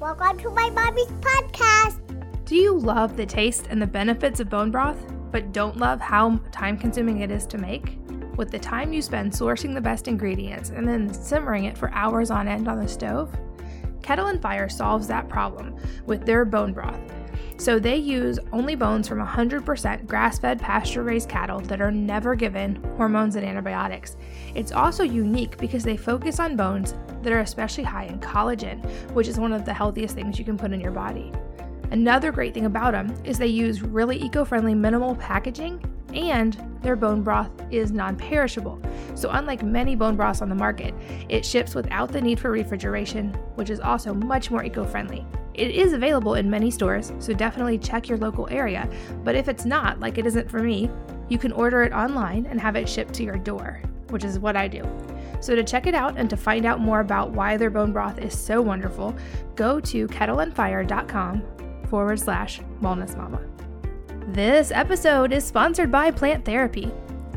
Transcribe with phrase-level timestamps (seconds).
[0.00, 2.00] Welcome to my mommy's podcast.
[2.46, 4.96] Do you love the taste and the benefits of bone broth,
[5.30, 7.98] but don't love how time consuming it is to make?
[8.38, 12.30] With the time you spend sourcing the best ingredients and then simmering it for hours
[12.30, 13.30] on end on the stove?
[14.00, 15.76] Kettle and Fire solves that problem
[16.06, 16.98] with their bone broth.
[17.60, 22.34] So they use only bones from 100% grass fed pasture raised cattle that are never
[22.34, 24.16] given hormones and antibiotics.
[24.54, 29.28] It's also unique because they focus on bones that are especially high in collagen, which
[29.28, 31.30] is one of the healthiest things you can put in your body.
[31.90, 35.84] Another great thing about them is they use really eco friendly minimal packaging
[36.14, 38.80] and their bone broth is non perishable.
[39.14, 40.94] So, unlike many bone broths on the market,
[41.28, 45.26] it ships without the need for refrigeration, which is also much more eco friendly.
[45.60, 48.88] It is available in many stores, so definitely check your local area.
[49.24, 50.88] But if it's not, like it isn't for me,
[51.28, 54.56] you can order it online and have it shipped to your door, which is what
[54.56, 54.82] I do.
[55.42, 58.18] So, to check it out and to find out more about why their bone broth
[58.20, 59.14] is so wonderful,
[59.54, 61.42] go to kettleandfire.com
[61.90, 63.42] forward slash wellness mama.
[64.28, 66.90] This episode is sponsored by Plant Therapy.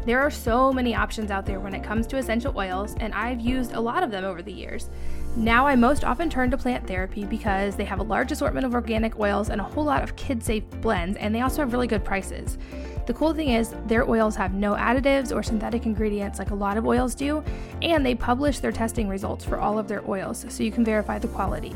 [0.05, 3.41] There are so many options out there when it comes to essential oils, and I've
[3.41, 4.89] used a lot of them over the years.
[5.36, 8.76] Now I most often turn to plant therapy because they have a large assortment of
[8.76, 11.88] organic oils and a whole lot of kid safe blends, and they also have really
[11.88, 12.59] good prices.
[13.08, 16.78] The cool thing is, their oils have no additives or synthetic ingredients like a lot
[16.78, 17.44] of oils do,
[17.81, 21.17] and they publish their testing results for all of their oils so you can verify
[21.17, 21.73] the quality.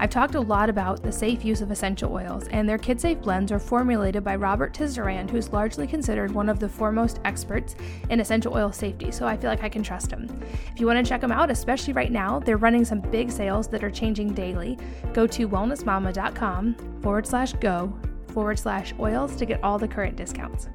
[0.00, 3.20] I've talked a lot about the safe use of essential oils, and their kid safe
[3.20, 7.76] blends are formulated by Robert Tisserand, who's largely considered one of the foremost experts
[8.08, 10.26] in essential oil safety, so I feel like I can trust him.
[10.72, 13.68] If you want to check them out, especially right now, they're running some big sales
[13.68, 14.78] that are changing daily.
[15.12, 17.92] Go to wellnessmama.com forward slash go
[18.28, 20.68] forward slash oils to get all the current discounts.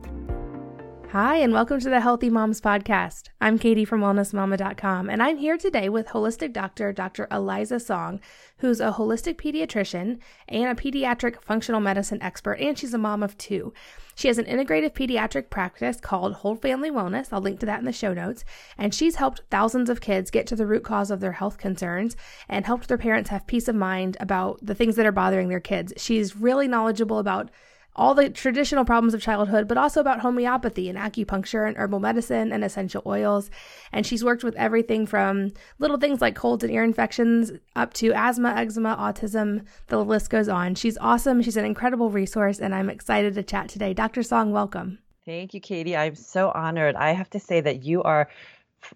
[1.16, 3.30] Hi, and welcome to the Healthy Moms Podcast.
[3.40, 7.26] I'm Katie from WellnessMama.com, and I'm here today with holistic doctor Dr.
[7.32, 8.20] Elisa Song,
[8.58, 13.38] who's a holistic pediatrician and a pediatric functional medicine expert, and she's a mom of
[13.38, 13.74] two.
[14.16, 17.30] She has an integrative pediatric practice called Whole Family Wellness.
[17.32, 18.44] I'll link to that in the show notes.
[18.78, 22.18] And she's helped thousands of kids get to the root cause of their health concerns
[22.50, 25.62] and helped their parents have peace of mind about the things that are bothering their
[25.62, 25.94] kids.
[25.96, 27.52] She's really knowledgeable about
[27.96, 32.52] all the traditional problems of childhood, but also about homeopathy and acupuncture and herbal medicine
[32.52, 33.50] and essential oils.
[33.92, 38.12] And she's worked with everything from little things like colds and ear infections up to
[38.14, 39.66] asthma, eczema, autism.
[39.88, 40.76] The list goes on.
[40.76, 41.42] She's awesome.
[41.42, 43.94] She's an incredible resource, and I'm excited to chat today.
[43.94, 44.24] Dr.
[44.24, 45.00] Song, welcome.
[45.26, 45.98] Thank you, Katie.
[45.98, 46.96] I'm so honored.
[46.96, 48.30] I have to say that you are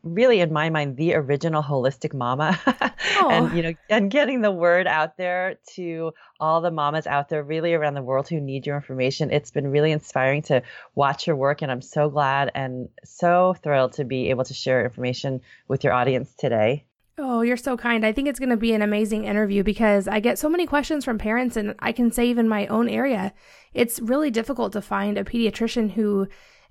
[0.04, 2.60] really in my mind the original holistic mama.
[3.20, 7.44] And you know and getting the word out there to all the mamas out there
[7.44, 9.32] really around the world who need your information.
[9.32, 10.62] It's been really inspiring to
[10.96, 14.84] watch your work and i'm so glad and so thrilled to be able to share
[14.84, 16.86] information with your audience today.
[17.22, 18.06] Oh, you're so kind.
[18.06, 21.04] I think it's going to be an amazing interview because I get so many questions
[21.04, 23.34] from parents, and I can say, even in my own area,
[23.74, 26.30] it's really difficult to find a pediatrician who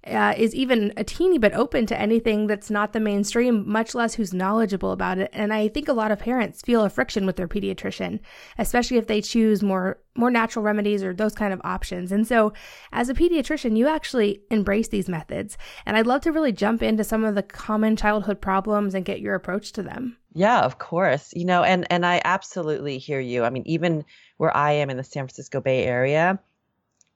[0.08, 4.14] uh, is even a teeny bit open to anything that's not the mainstream, much less
[4.14, 5.30] who's knowledgeable about it.
[5.32, 8.20] And I think a lot of parents feel a friction with their pediatrician,
[8.58, 12.10] especially if they choose more more natural remedies or those kind of options.
[12.10, 12.52] And so,
[12.92, 15.56] as a pediatrician, you actually embrace these methods.
[15.86, 19.20] And I'd love to really jump into some of the common childhood problems and get
[19.20, 20.16] your approach to them.
[20.34, 21.32] Yeah, of course.
[21.34, 23.44] You know, and and I absolutely hear you.
[23.44, 24.04] I mean, even
[24.36, 26.38] where I am in the San Francisco Bay Area,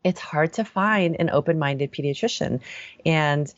[0.04, 2.60] it's hard to find an open-minded pediatrician.
[3.04, 3.52] And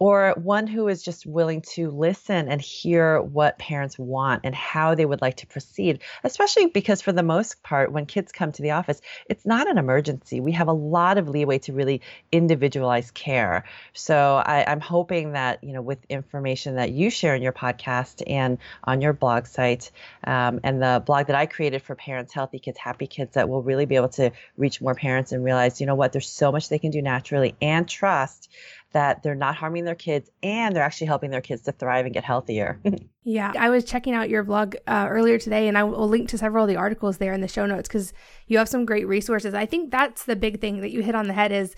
[0.00, 4.94] or one who is just willing to listen and hear what parents want and how
[4.94, 8.62] they would like to proceed, especially because for the most part, when kids come to
[8.62, 10.40] the office, it's not an emergency.
[10.40, 12.00] We have a lot of leeway to really
[12.32, 13.64] individualize care.
[13.92, 18.22] So I, am hoping that, you know, with information that you share in your podcast
[18.26, 19.90] and on your blog site
[20.24, 23.62] um, and the blog that I created for parents, Healthy Kids, Happy Kids, that will
[23.62, 26.70] really be able to reach more parents and realize, you know what, there's so much
[26.70, 28.48] they can do naturally and trust
[28.92, 32.14] that they're not harming their kids and they're actually helping their kids to thrive and
[32.14, 32.80] get healthier.
[33.24, 36.38] yeah, I was checking out your blog uh, earlier today and I will link to
[36.38, 38.12] several of the articles there in the show notes because
[38.46, 39.54] you have some great resources.
[39.54, 41.74] I think that's the big thing that you hit on the head is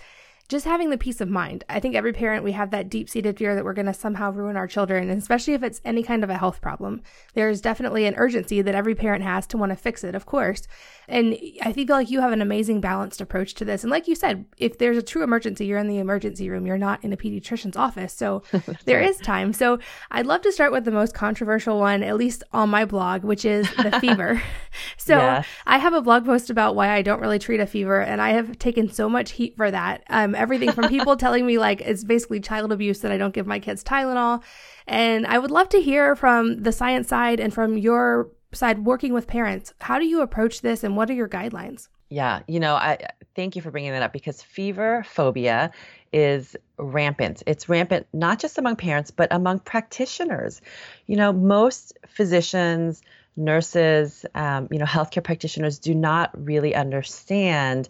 [0.53, 1.63] just having the peace of mind.
[1.67, 4.31] I think every parent, we have that deep seated fear that we're going to somehow
[4.31, 7.01] ruin our children, and especially if it's any kind of a health problem.
[7.33, 10.67] There's definitely an urgency that every parent has to want to fix it, of course.
[11.07, 13.83] And I feel like you have an amazing balanced approach to this.
[13.83, 16.77] And like you said, if there's a true emergency, you're in the emergency room, you're
[16.77, 18.13] not in a pediatrician's office.
[18.13, 18.43] So
[18.85, 19.53] there is time.
[19.53, 19.79] So
[20.11, 23.43] I'd love to start with the most controversial one, at least on my blog, which
[23.43, 24.41] is the fever.
[24.97, 25.47] so yes.
[25.65, 28.31] I have a blog post about why I don't really treat a fever, and I
[28.31, 30.03] have taken so much heat for that.
[30.09, 33.47] Um, everything from people telling me like it's basically child abuse that I don't give
[33.47, 34.43] my kids Tylenol.
[34.85, 39.13] And I would love to hear from the science side and from your side, working
[39.13, 41.87] with parents, how do you approach this and what are your guidelines?
[42.09, 42.99] Yeah, you know, I
[43.35, 45.71] thank you for bringing that up because fever phobia
[46.11, 47.41] is rampant.
[47.47, 50.61] It's rampant not just among parents, but among practitioners.
[51.07, 53.01] You know, most physicians,
[53.35, 57.89] nurses, um, you know, healthcare practitioners do not really understand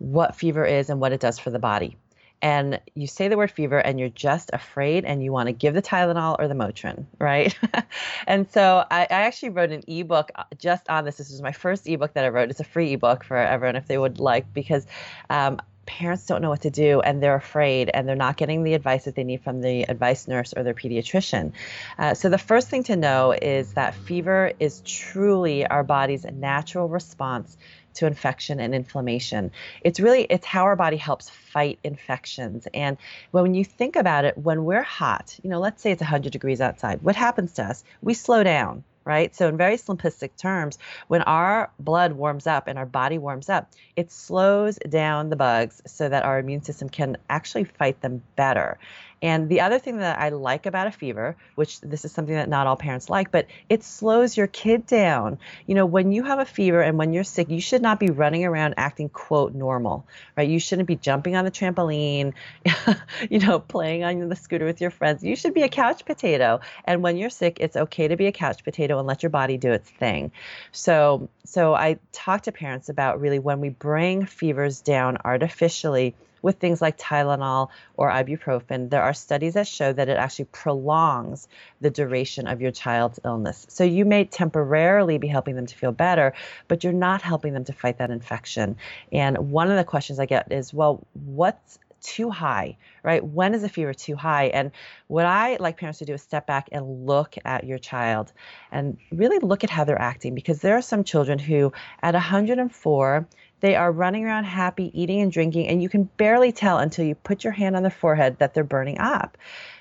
[0.00, 1.96] what fever is and what it does for the body
[2.42, 5.74] and you say the word fever and you're just afraid and you want to give
[5.74, 7.56] the Tylenol or the Motrin, right?
[8.26, 11.18] and so I, I, actually wrote an ebook uh, just on this.
[11.18, 12.50] This was my first ebook that I wrote.
[12.50, 14.86] It's a free ebook for everyone if they would like, because
[15.28, 15.60] um,
[15.90, 19.04] parents don't know what to do and they're afraid and they're not getting the advice
[19.04, 21.52] that they need from the advice nurse or their pediatrician.
[21.98, 26.88] Uh, so the first thing to know is that fever is truly our body's natural
[26.88, 27.56] response
[27.94, 29.50] to infection and inflammation.
[29.82, 32.66] It's really it's how our body helps fight infections.
[32.72, 32.96] And
[33.30, 36.60] when you think about it, when we're hot, you know, let's say it's 100 degrees
[36.60, 37.84] outside, what happens to us?
[38.02, 39.34] We slow down right?
[39.34, 40.78] So, in very simplistic terms,
[41.08, 45.82] when our blood warms up and our body warms up, it slows down the bugs
[45.86, 48.78] so that our immune system can actually fight them better.
[49.22, 52.48] And the other thing that I like about a fever, which this is something that
[52.48, 55.38] not all parents like, but it slows your kid down.
[55.66, 58.08] You know, when you have a fever and when you're sick, you should not be
[58.08, 60.06] running around acting quote normal,
[60.36, 60.48] right?
[60.48, 62.32] You shouldn't be jumping on the trampoline,
[63.30, 65.22] you know, playing on the scooter with your friends.
[65.22, 66.60] You should be a couch potato.
[66.86, 69.58] And when you're sick, it's okay to be a couch potato and let your body
[69.58, 70.32] do its thing.
[70.72, 76.58] So, so I talk to parents about really when we bring fevers down artificially with
[76.58, 81.48] things like Tylenol or ibuprofen, there are studies that show that it actually prolongs
[81.80, 83.66] the duration of your child's illness.
[83.68, 86.32] So you may temporarily be helping them to feel better,
[86.68, 88.76] but you're not helping them to fight that infection.
[89.12, 93.24] And one of the questions I get is, well, what's too high, right?
[93.24, 94.46] When is a fever too high?
[94.46, 94.72] And
[95.06, 98.32] what I like parents to do is step back and look at your child
[98.72, 101.72] and really look at how they're acting because there are some children who
[102.02, 103.26] at 104
[103.60, 107.14] they are running around happy, eating and drinking, and you can barely tell until you
[107.14, 109.36] put your hand on their forehead that they're burning up.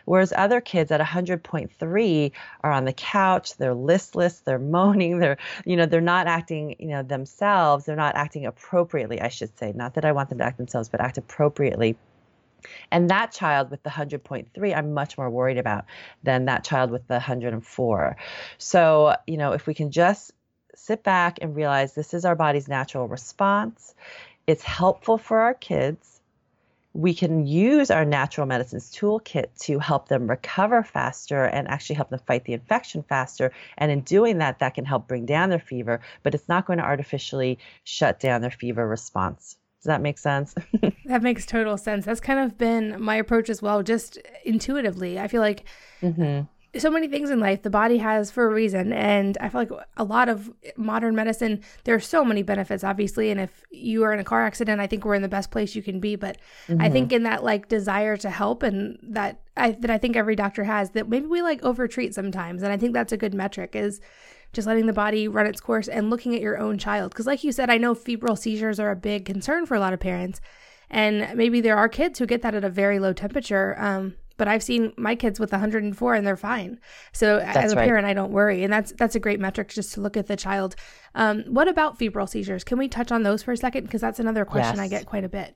[0.06, 2.32] Whereas other kids at 100.3
[2.64, 6.88] are on the couch, they're listless, they're moaning, they're, you know, they're not acting, you
[6.88, 9.72] know, themselves, they're not acting appropriately, I should say.
[9.74, 11.98] Not that I want them to act themselves, but act appropriately.
[12.92, 15.86] And that child with the 100.3, I'm much more worried about
[16.24, 18.18] than that child with the 104.
[18.58, 20.34] So, you know, if we can just
[20.80, 23.94] sit back and realize this is our body's natural response.
[24.48, 26.22] It's helpful for our kids.
[26.94, 32.10] We can use our natural medicines toolkit to help them recover faster and actually help
[32.10, 33.52] them fight the infection faster.
[33.78, 36.80] And in doing that, that can help bring down their fever, but it's not going
[36.80, 39.58] to artificially shut down their fever response.
[39.82, 40.56] Does that make sense?
[41.06, 42.06] that makes total sense.
[42.06, 45.20] That's kind of been my approach as well, just intuitively.
[45.20, 45.66] I feel like
[46.02, 46.42] mm-hmm
[46.78, 49.72] so many things in life the body has for a reason and i feel like
[49.98, 54.14] a lot of modern medicine there are so many benefits obviously and if you are
[54.14, 56.38] in a car accident i think we're in the best place you can be but
[56.68, 56.82] mm-hmm.
[56.82, 60.36] i think in that like desire to help and that i that i think every
[60.36, 63.76] doctor has that maybe we like overtreat sometimes and i think that's a good metric
[63.76, 64.00] is
[64.54, 67.44] just letting the body run its course and looking at your own child because like
[67.44, 70.40] you said i know febrile seizures are a big concern for a lot of parents
[70.92, 74.48] and maybe there are kids who get that at a very low temperature um, but
[74.48, 76.80] I've seen my kids with 104 and they're fine.
[77.12, 77.86] So that's as a right.
[77.86, 80.36] parent, I don't worry, and that's that's a great metric just to look at the
[80.36, 80.76] child.
[81.14, 82.64] Um, what about febrile seizures?
[82.64, 83.84] Can we touch on those for a second?
[83.84, 84.86] Because that's another question yes.
[84.86, 85.56] I get quite a bit.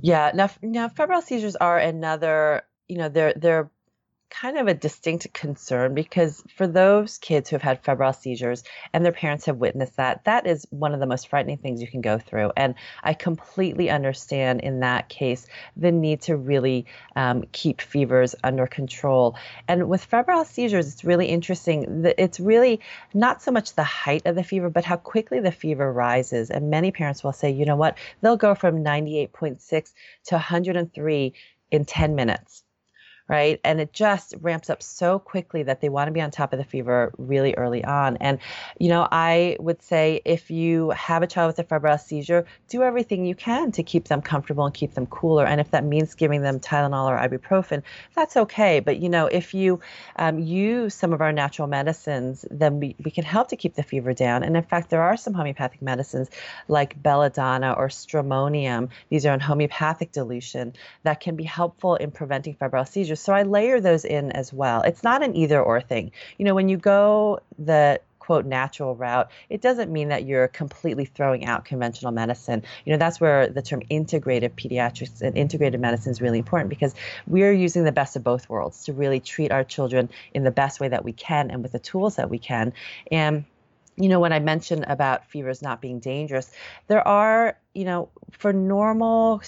[0.00, 2.62] Yeah, now now febrile seizures are another.
[2.88, 3.70] You know, they're they're
[4.30, 9.04] kind of a distinct concern because for those kids who have had febrile seizures and
[9.04, 12.00] their parents have witnessed that, that is one of the most frightening things you can
[12.00, 12.52] go through.
[12.56, 15.46] And I completely understand in that case
[15.76, 19.36] the need to really um, keep fevers under control.
[19.68, 22.04] And with febrile seizures, it's really interesting.
[22.16, 22.80] It's really
[23.12, 26.50] not so much the height of the fever, but how quickly the fever rises.
[26.50, 29.92] And many parents will say, you know what, they'll go from 98.6
[30.26, 31.34] to 103
[31.72, 32.64] in 10 minutes
[33.30, 33.60] right?
[33.62, 36.58] And it just ramps up so quickly that they want to be on top of
[36.58, 38.16] the fever really early on.
[38.16, 38.40] And,
[38.80, 42.82] you know, I would say if you have a child with a febrile seizure, do
[42.82, 45.46] everything you can to keep them comfortable and keep them cooler.
[45.46, 47.84] And if that means giving them Tylenol or ibuprofen,
[48.16, 48.80] that's okay.
[48.80, 49.78] But, you know, if you
[50.16, 53.84] um, use some of our natural medicines, then we, we can help to keep the
[53.84, 54.42] fever down.
[54.42, 56.30] And in fact, there are some homeopathic medicines
[56.66, 58.88] like belladonna or stramonium.
[59.08, 60.72] These are in homeopathic dilution
[61.04, 64.82] that can be helpful in preventing febrile seizures so I layer those in as well.
[64.82, 66.12] It's not an either or thing.
[66.38, 68.00] You know, when you go the
[68.30, 72.62] quote natural route, it doesn't mean that you're completely throwing out conventional medicine.
[72.84, 76.94] You know, that's where the term integrative pediatrics and integrated medicine is really important because
[77.26, 80.78] we're using the best of both worlds to really treat our children in the best
[80.78, 82.72] way that we can and with the tools that we can.
[83.10, 83.44] And
[83.96, 86.50] you know, when I mentioned about fevers not being dangerous,
[86.86, 89.42] there are, you know, for normal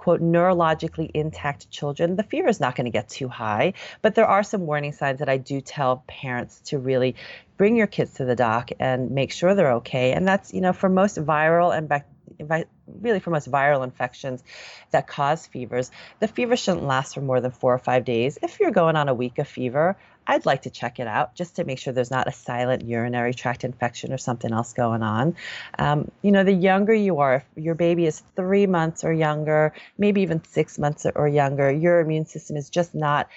[0.00, 4.24] quote neurologically intact children the fever is not going to get too high but there
[4.24, 7.14] are some warning signs that i do tell parents to really
[7.58, 10.72] bring your kids to the doc and make sure they're okay and that's you know
[10.72, 12.06] for most viral and back
[13.00, 14.42] really for most viral infections
[14.90, 15.90] that cause fevers,
[16.20, 18.38] the fever shouldn't last for more than four or five days.
[18.42, 21.56] If you're going on a week of fever, I'd like to check it out just
[21.56, 25.36] to make sure there's not a silent urinary tract infection or something else going on.
[25.78, 29.72] Um, you know, the younger you are, if your baby is three months or younger,
[29.98, 33.28] maybe even six months or younger, your immune system is just not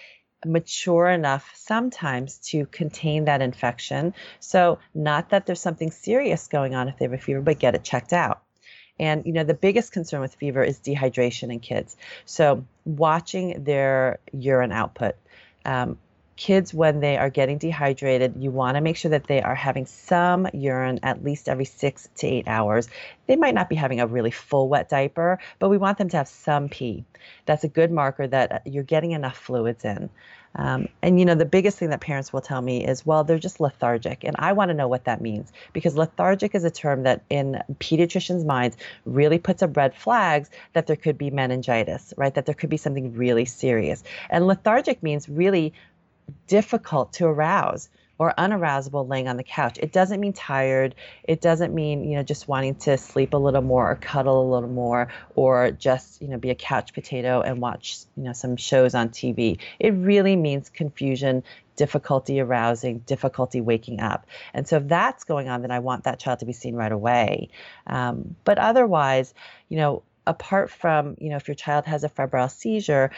[0.46, 4.14] mature enough sometimes to contain that infection.
[4.40, 7.76] So, not that there's something serious going on if they have a fever, but get
[7.76, 8.44] it checked out.
[9.00, 11.98] And you know, the biggest concern with fever is dehydration in kids.
[12.26, 15.16] So watching their urine output.
[15.66, 15.98] Um,
[16.36, 19.86] kids when they are getting dehydrated you want to make sure that they are having
[19.86, 22.88] some urine at least every six to eight hours
[23.28, 26.18] they might not be having a really full wet diaper but we want them to
[26.18, 27.04] have some pee
[27.46, 30.10] that's a good marker that you're getting enough fluids in
[30.56, 33.40] um, and you know, the biggest thing that parents will tell me is, well, they're
[33.40, 34.24] just lethargic.
[34.24, 37.62] And I want to know what that means because lethargic is a term that in
[37.80, 42.34] pediatricians' minds really puts up red flags that there could be meningitis, right?
[42.34, 44.04] That there could be something really serious.
[44.30, 45.74] And lethargic means really
[46.48, 47.90] difficult to arouse
[48.20, 49.78] or unarousable laying on the couch.
[49.82, 50.96] It doesn't mean tired.
[51.24, 54.50] It doesn't mean, you know, just wanting to sleep a little more or cuddle a
[54.54, 58.56] little more or just, you know, be a couch potato and watch, you know, some
[58.56, 59.58] shows on TV.
[59.80, 61.44] It really means confusion,
[61.76, 64.28] difficulty arousing, difficulty waking up.
[64.54, 66.92] And so if that's going on, then I want that child to be seen right
[66.92, 67.50] away.
[67.88, 69.34] Um, but otherwise,
[69.70, 73.12] you know, apart from, you know, if your child has a febrile seizure,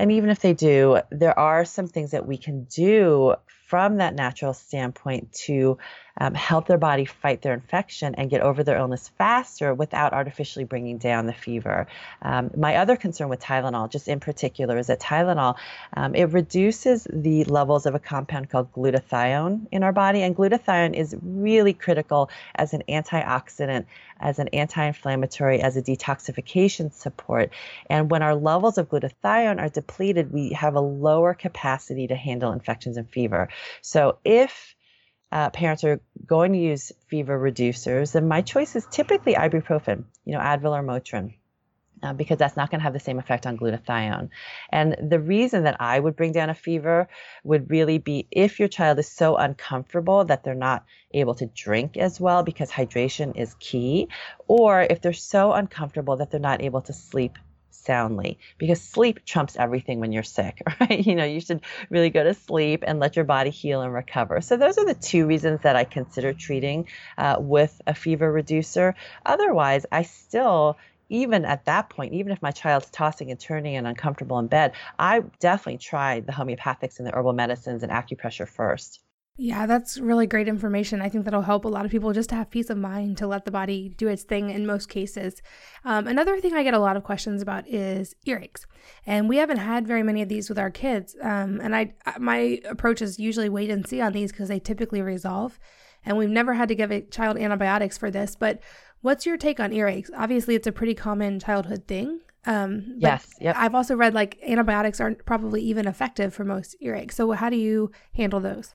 [0.00, 3.34] and even if they do, there are some things that we can do
[3.68, 5.76] from that natural standpoint to
[6.20, 10.64] um, help their body fight their infection and get over their illness faster without artificially
[10.64, 11.86] bringing down the fever.
[12.22, 15.56] Um, my other concern with Tylenol, just in particular, is that Tylenol
[15.96, 20.94] um, it reduces the levels of a compound called glutathione in our body, and glutathione
[20.94, 23.86] is really critical as an antioxidant,
[24.20, 27.50] as an anti-inflammatory, as a detoxification support.
[27.88, 32.52] And when our levels of glutathione are depleted, we have a lower capacity to handle
[32.52, 33.48] infections and fever.
[33.80, 34.74] So if
[35.32, 40.32] uh, parents are going to use fever reducers, then my choice is typically ibuprofen, you
[40.32, 41.34] know, Advil or Motrin.
[42.02, 44.30] Uh, because that's not going to have the same effect on glutathione.
[44.70, 47.08] And the reason that I would bring down a fever
[47.44, 51.98] would really be if your child is so uncomfortable that they're not able to drink
[51.98, 54.08] as well because hydration is key,
[54.48, 57.36] or if they're so uncomfortable that they're not able to sleep
[57.84, 61.06] soundly because sleep trumps everything when you're sick, right?
[61.06, 64.40] You know, you should really go to sleep and let your body heal and recover.
[64.40, 66.86] So, those are the two reasons that I consider treating
[67.18, 68.94] uh, with a fever reducer.
[69.26, 70.78] Otherwise, I still
[71.10, 74.72] even at that point, even if my child's tossing and turning and uncomfortable in bed,
[74.98, 79.00] I definitely try the homeopathics and the herbal medicines and acupressure first.
[79.36, 81.00] Yeah, that's really great information.
[81.00, 83.26] I think that'll help a lot of people just to have peace of mind to
[83.26, 85.40] let the body do its thing in most cases.
[85.82, 88.66] Um, another thing I get a lot of questions about is earaches,
[89.06, 91.16] and we haven't had very many of these with our kids.
[91.22, 95.00] Um, and I, my approach is usually wait and see on these because they typically
[95.00, 95.58] resolve,
[96.04, 98.36] and we've never had to give a child antibiotics for this.
[98.36, 98.60] But
[99.00, 100.10] what's your take on earaches?
[100.14, 102.20] Obviously, it's a pretty common childhood thing.
[102.44, 103.26] Um, yes.
[103.40, 103.56] Yep.
[103.58, 107.12] I've also read like antibiotics aren't probably even effective for most earaches.
[107.12, 108.74] So how do you handle those?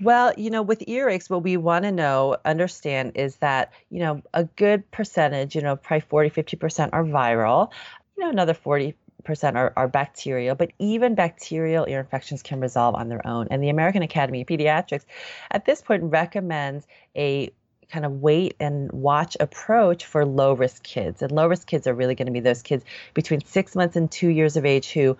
[0.00, 4.22] Well, you know, with earaches, what we want to know, understand is that, you know,
[4.32, 7.70] a good percentage, you know, probably 40, 50% are viral,
[8.16, 12.94] you know, another 40 percent are, are bacterial, but even bacterial ear infections can resolve
[12.94, 13.48] on their own.
[13.50, 15.04] And the American Academy of Pediatrics
[15.50, 17.52] at this point recommends a
[17.90, 21.22] kind of wait and watch approach for low risk kids.
[21.22, 24.10] And low risk kids are really going to be those kids between six months and
[24.10, 25.16] two years of age who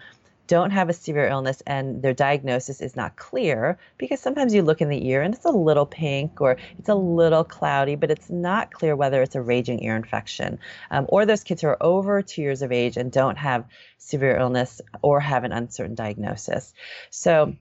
[0.50, 4.80] don't have a severe illness and their diagnosis is not clear because sometimes you look
[4.80, 8.28] in the ear and it's a little pink or it's a little cloudy, but it's
[8.28, 10.58] not clear whether it's a raging ear infection.
[10.90, 13.64] Um, or those kids who are over two years of age and don't have
[13.98, 16.74] severe illness or have an uncertain diagnosis.
[17.10, 17.54] So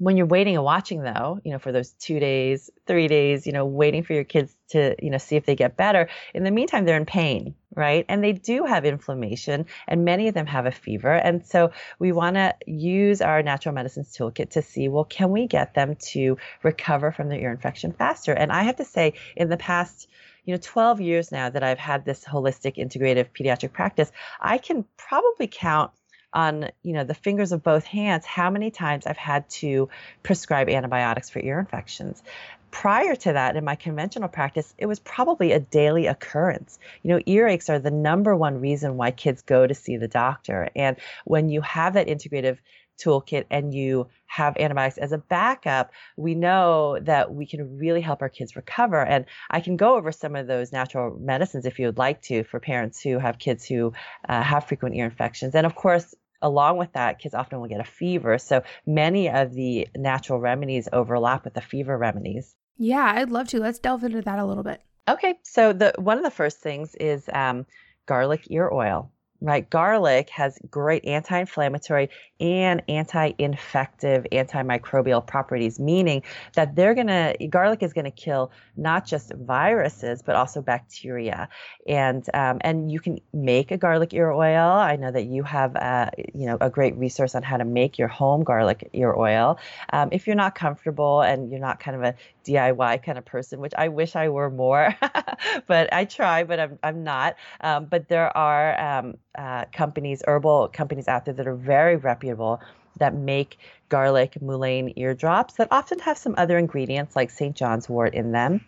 [0.00, 3.52] when you're waiting and watching though you know for those two days three days you
[3.52, 6.50] know waiting for your kids to you know see if they get better in the
[6.50, 8.04] meantime they're in pain right?
[8.08, 11.14] And they do have inflammation and many of them have a fever.
[11.14, 15.46] And so we want to use our natural medicines toolkit to see well can we
[15.46, 18.32] get them to recover from their ear infection faster?
[18.32, 20.08] And i have to say in the past
[20.44, 24.84] you know 12 years now that i've had this holistic integrative pediatric practice i can
[24.96, 25.90] probably count
[26.32, 29.88] on you know the fingers of both hands how many times I've had to
[30.22, 32.22] prescribe antibiotics for ear infections.
[32.70, 36.78] prior to that, in my conventional practice, it was probably a daily occurrence.
[37.02, 40.70] You know, earaches are the number one reason why kids go to see the doctor.
[40.76, 42.58] And when you have that integrative
[43.02, 48.22] toolkit and you have antibiotics as a backup, we know that we can really help
[48.22, 49.04] our kids recover.
[49.04, 52.44] And I can go over some of those natural medicines if you would like to
[52.44, 53.92] for parents who have kids who
[54.28, 55.54] uh, have frequent ear infections.
[55.54, 58.38] And of course, along with that, kids often will get a fever.
[58.38, 62.54] So many of the natural remedies overlap with the fever remedies.
[62.78, 63.60] Yeah, I'd love to.
[63.60, 64.80] Let's delve into that a little bit.
[65.08, 67.66] Okay, so the one of the first things is um,
[68.06, 69.68] garlic ear oil right?
[69.68, 76.22] Garlic has great anti inflammatory and anti infective, antimicrobial properties, meaning
[76.54, 81.48] that they're going to, garlic is going to kill not just viruses, but also bacteria.
[81.86, 84.70] And, um, and you can make a garlic ear oil.
[84.70, 87.64] I know that you have, a, uh, you know, a great resource on how to
[87.64, 89.58] make your home garlic ear oil.
[89.92, 93.60] Um, if you're not comfortable and you're not kind of a DIY kind of person,
[93.60, 94.94] which I wish I were more,
[95.66, 97.36] but I try, but I'm, I'm not.
[97.60, 102.60] Um, but there are um, uh, companies, herbal companies out there that are very reputable
[102.98, 103.58] that make
[103.88, 107.54] garlic mullein eardrops that often have some other ingredients like St.
[107.54, 108.64] John's wort in them.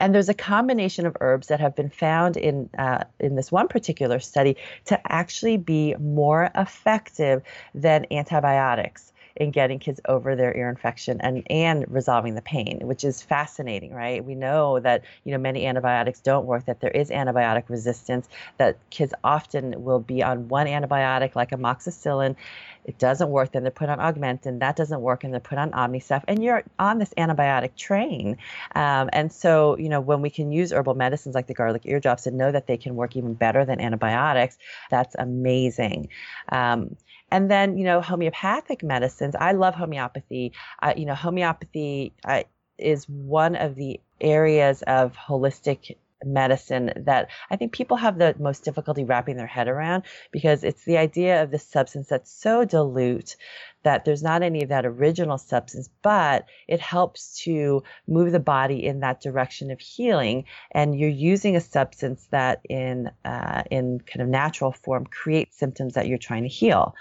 [0.00, 3.66] And there's a combination of herbs that have been found in uh, in this one
[3.68, 4.56] particular study
[4.86, 7.42] to actually be more effective
[7.74, 13.04] than antibiotics in getting kids over their ear infection and and resolving the pain, which
[13.04, 14.24] is fascinating, right?
[14.24, 18.28] We know that you know many antibiotics don't work, that there is antibiotic resistance,
[18.58, 22.36] that kids often will be on one antibiotic like amoxicillin,
[22.84, 25.70] it doesn't work, then they're put on Augmentin, that doesn't work, and they're put on
[25.72, 28.38] Omnicef, and you're on this antibiotic train.
[28.74, 32.00] Um, and so, you know, when we can use herbal medicines like the garlic ear
[32.00, 34.56] drops and know that they can work even better than antibiotics,
[34.90, 36.08] that's amazing.
[36.50, 36.96] Um,
[37.30, 39.34] and then, you know, homeopathic medicines.
[39.38, 40.52] I love homeopathy.
[40.82, 42.42] Uh, you know, homeopathy uh,
[42.78, 48.64] is one of the areas of holistic medicine that I think people have the most
[48.64, 53.36] difficulty wrapping their head around because it's the idea of this substance that's so dilute
[53.84, 58.84] that there's not any of that original substance, but it helps to move the body
[58.84, 60.44] in that direction of healing.
[60.72, 65.94] And you're using a substance that in uh, in kind of natural form creates symptoms
[65.94, 66.94] that you're trying to heal.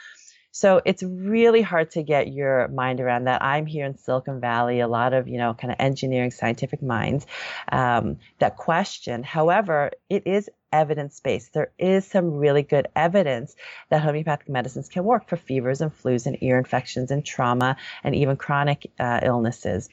[0.58, 3.44] So it's really hard to get your mind around that.
[3.44, 7.28] I'm here in Silicon Valley, a lot of, you know, kind of engineering scientific minds
[7.72, 9.22] um, that question.
[9.22, 11.54] However, it is evidence based.
[11.54, 13.56] There is some really good evidence
[13.90, 18.16] that homeopathic medicines can work for fevers and flus and ear infections and trauma and
[18.16, 19.90] even chronic uh, illnesses.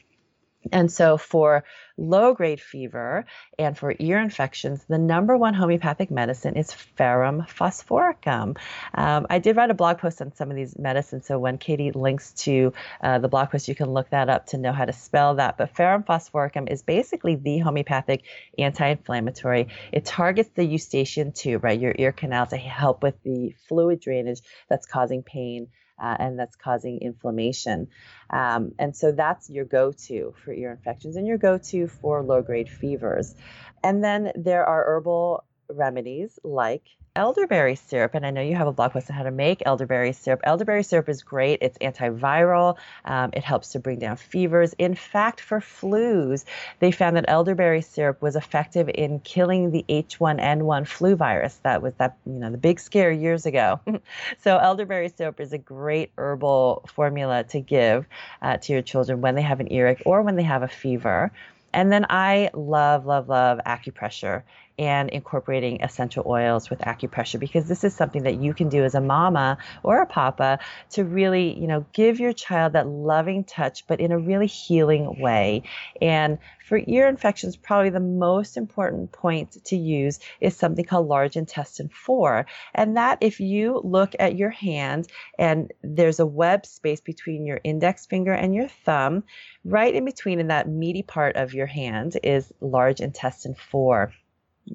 [0.71, 1.63] And so for
[1.97, 3.25] low grade fever
[3.57, 8.57] and for ear infections, the number one homeopathic medicine is ferrum phosphoricum.
[8.93, 11.91] Um, I did write a blog post on some of these medicines, so when Katie
[11.91, 14.93] links to uh, the blog post, you can look that up to know how to
[14.93, 15.57] spell that.
[15.57, 18.23] But ferrum phosphoricum is basically the homeopathic
[18.57, 19.67] anti inflammatory.
[19.91, 24.41] It targets the eustachian tube, right, your ear canal, to help with the fluid drainage
[24.69, 25.67] that's causing pain
[25.99, 27.87] uh, and that's causing inflammation.
[28.29, 32.23] Um, and so that's your go to for ear infections and your go to for
[32.23, 33.35] low grade fevers.
[33.83, 36.83] And then there are herbal remedies like
[37.15, 38.13] elderberry syrup.
[38.13, 40.41] And I know you have a blog post on how to make elderberry syrup.
[40.43, 41.59] Elderberry syrup is great.
[41.61, 42.77] It's antiviral.
[43.05, 44.73] Um, it helps to bring down fevers.
[44.77, 46.45] In fact, for flus,
[46.79, 51.59] they found that elderberry syrup was effective in killing the H1N1 flu virus.
[51.63, 53.79] That was that, you know, the big scare years ago.
[54.41, 58.05] so elderberry syrup is a great herbal formula to give
[58.41, 61.31] uh, to your children when they have an earache or when they have a fever.
[61.73, 64.43] And then I love, love, love acupressure
[64.77, 68.95] and incorporating essential oils with acupressure because this is something that you can do as
[68.95, 70.59] a mama or a papa
[70.91, 75.19] to really, you know, give your child that loving touch, but in a really healing
[75.19, 75.63] way.
[76.01, 81.37] And for ear infections, probably the most important point to use is something called large
[81.37, 82.45] intestine 4.
[82.73, 85.07] And that, if you look at your hand
[85.37, 89.23] and there's a web space between your index finger and your thumb,
[89.63, 94.11] right in between in that meaty part of your hand is large intestine 4.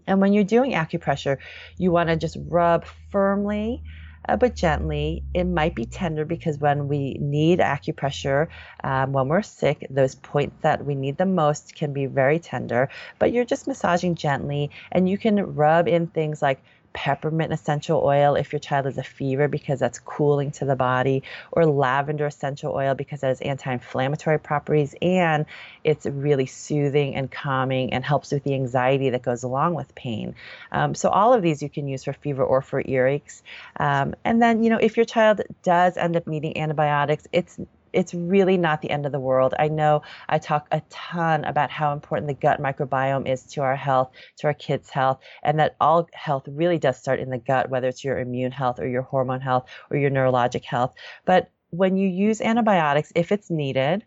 [0.07, 1.39] And when you're doing acupressure,
[1.79, 3.83] you want to just rub firmly
[4.29, 5.25] uh, but gently.
[5.35, 8.49] It might be tender because when we need acupressure,
[8.85, 12.89] um, when we're sick, those points that we need the most can be very tender,
[13.19, 18.35] but you're just massaging gently and you can rub in things like peppermint essential oil
[18.35, 21.23] if your child has a fever because that's cooling to the body,
[21.53, 25.47] or lavender essential oil because it has anti inflammatory properties and
[25.85, 30.35] it's really soothing and calming and helps with the anxiety that goes along with pain.
[30.73, 33.43] Um, so, all of these you can use for fever or for earaches.
[33.79, 37.59] Um, and then, you know, if your child does end up needing antibiotics, it's
[37.93, 39.55] it's really not the end of the world.
[39.59, 43.77] I know I talk a ton about how important the gut microbiome is to our
[43.77, 47.71] health, to our kids' health, and that all health really does start in the gut,
[47.71, 50.95] whether it's your immune health or your hormone health or your neurologic health.
[51.25, 54.05] But when you use antibiotics, if it's needed,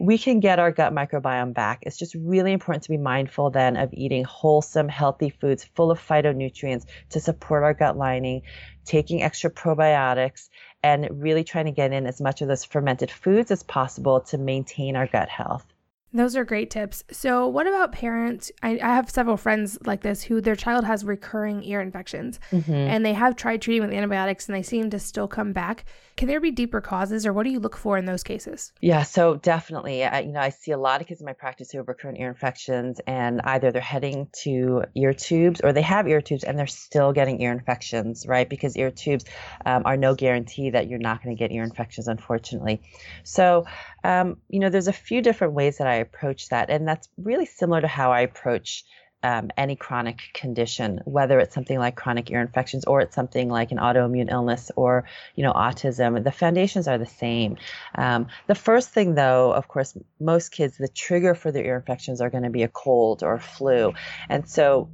[0.00, 1.80] we can get our gut microbiome back.
[1.82, 6.00] It's just really important to be mindful then of eating wholesome, healthy foods full of
[6.00, 8.42] phytonutrients to support our gut lining,
[8.86, 10.48] taking extra probiotics,
[10.82, 14.38] and really trying to get in as much of those fermented foods as possible to
[14.38, 15.66] maintain our gut health.
[16.12, 17.04] Those are great tips.
[17.12, 18.50] So, what about parents?
[18.62, 22.72] I, I, have several friends like this who their child has recurring ear infections mm-hmm.
[22.72, 25.84] and they have tried treating with antibiotics and they seem to still come back.
[26.20, 28.74] Can there be deeper causes or what do you look for in those cases?
[28.82, 30.04] Yeah, so definitely.
[30.04, 32.18] I, you know, I see a lot of kids in my practice who have recurrent
[32.18, 36.58] ear infections and either they're heading to ear tubes or they have ear tubes and
[36.58, 38.46] they're still getting ear infections, right?
[38.46, 39.24] Because ear tubes
[39.64, 42.82] um, are no guarantee that you're not going to get ear infections, unfortunately.
[43.24, 43.64] So,
[44.04, 47.46] um, you know, there's a few different ways that I approach that, and that's really
[47.46, 48.84] similar to how I approach
[49.22, 53.70] um, any chronic condition, whether it's something like chronic ear infections or it's something like
[53.70, 55.04] an autoimmune illness or
[55.34, 56.22] you know autism.
[56.22, 57.56] The foundations are the same.
[57.94, 62.20] Um, the first thing, though, of course, most kids the trigger for their ear infections
[62.20, 63.92] are going to be a cold or flu,
[64.28, 64.88] and so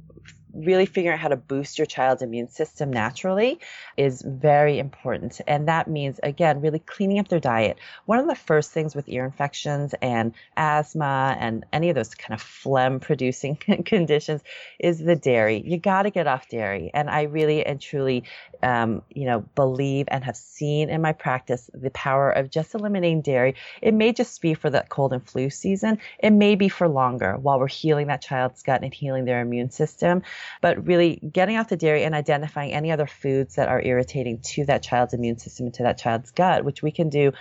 [0.57, 3.59] really figuring out how to boost your child's immune system naturally
[3.95, 5.39] is very important.
[5.47, 7.77] And that means, again, really cleaning up their diet.
[8.05, 12.33] One of the first things with ear infections and asthma and any of those kind
[12.33, 14.41] of phlegm producing conditions
[14.79, 15.61] is the dairy.
[15.65, 16.91] You got to get off dairy.
[16.93, 18.23] And I really and truly,
[18.63, 23.21] um, you know, believe and have seen in my practice the power of just eliminating
[23.21, 23.55] dairy.
[23.81, 27.37] It may just be for the cold and flu season, it may be for longer
[27.37, 30.23] while we're healing that child's gut and healing their immune system
[30.61, 34.65] but really getting off the dairy and identifying any other foods that are irritating to
[34.65, 37.31] that child's immune system and to that child's gut, which we can do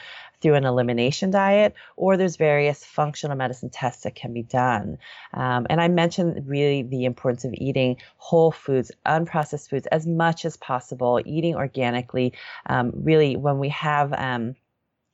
[0.41, 4.99] through an elimination diet, or there's various functional medicine tests that can be done.
[5.33, 10.45] Um, and I mentioned really the importance of eating whole foods, unprocessed foods as much
[10.45, 12.35] as possible, eating organically.
[12.67, 14.57] Um, really, when we have um,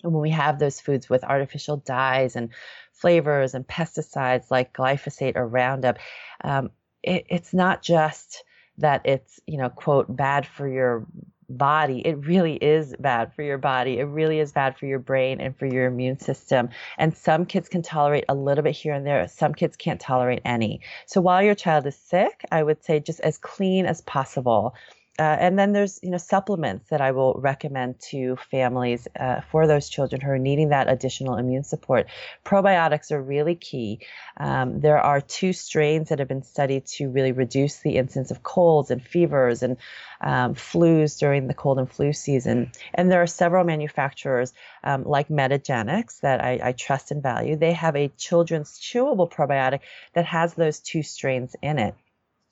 [0.03, 2.51] when we have those foods with artificial dyes and
[2.93, 5.99] flavors and pesticides like glyphosate or Roundup,
[6.43, 6.71] um,
[7.03, 8.45] it, it's not just
[8.79, 11.07] that it's you know quote bad for your
[11.49, 12.01] body.
[12.07, 13.99] It really is bad for your body.
[13.99, 16.71] It really is bad for your brain and for your immune system.
[16.97, 19.29] And some kids can tolerate a little bit here and there.
[19.29, 20.81] Some kids can't tolerate any.
[21.07, 24.75] So while your child is sick i would say just as clean as possible
[25.23, 29.69] uh, and then there's you know supplements that I will recommend to families uh, for
[29.69, 32.09] those children who are needing that additional immune support.
[32.45, 34.01] Probiotics are really key.
[34.37, 38.43] Um, there are two strains that have been studied to really reduce the incidence of
[38.43, 39.77] colds and fevers and
[40.21, 42.73] um, flus during the cold and flu season.
[42.93, 47.55] And there are several manufacturers um, like Metagenics that I, I trust and value.
[47.55, 49.81] They have a children's chewable probiotic
[50.15, 51.95] that has those two strains in it.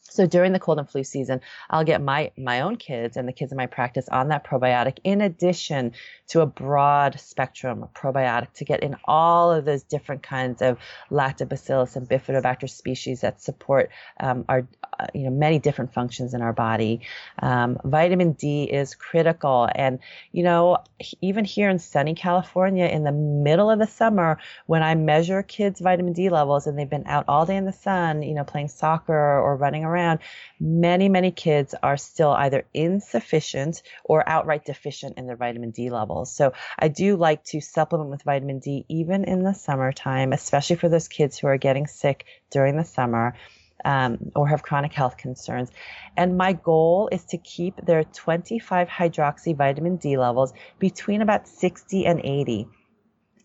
[0.02, 3.32] So during the cold and flu season, I'll get my my own kids and the
[3.32, 5.92] kids in my practice on that probiotic in addition
[6.28, 10.78] to a broad spectrum probiotic to get in all of those different kinds of
[11.10, 14.66] lactobacillus and bifidobacter species that support um, our
[14.98, 17.00] uh, you know many different functions in our body.
[17.40, 20.00] Um, vitamin D is critical, and
[20.32, 20.78] you know
[21.20, 25.80] even here in sunny California in the middle of the summer when I measure kids'
[25.80, 28.68] vitamin D levels and they've been out all day in the sun, you know playing
[28.68, 30.20] soccer or running around around,
[30.58, 36.32] many, many kids are still either insufficient or outright deficient in their vitamin D levels.
[36.32, 40.88] So I do like to supplement with vitamin D even in the summertime, especially for
[40.88, 43.34] those kids who are getting sick during the summer.
[43.82, 45.70] Um, or have chronic health concerns.
[46.14, 52.04] And my goal is to keep their 25 hydroxy vitamin D levels between about 60
[52.04, 52.68] and 80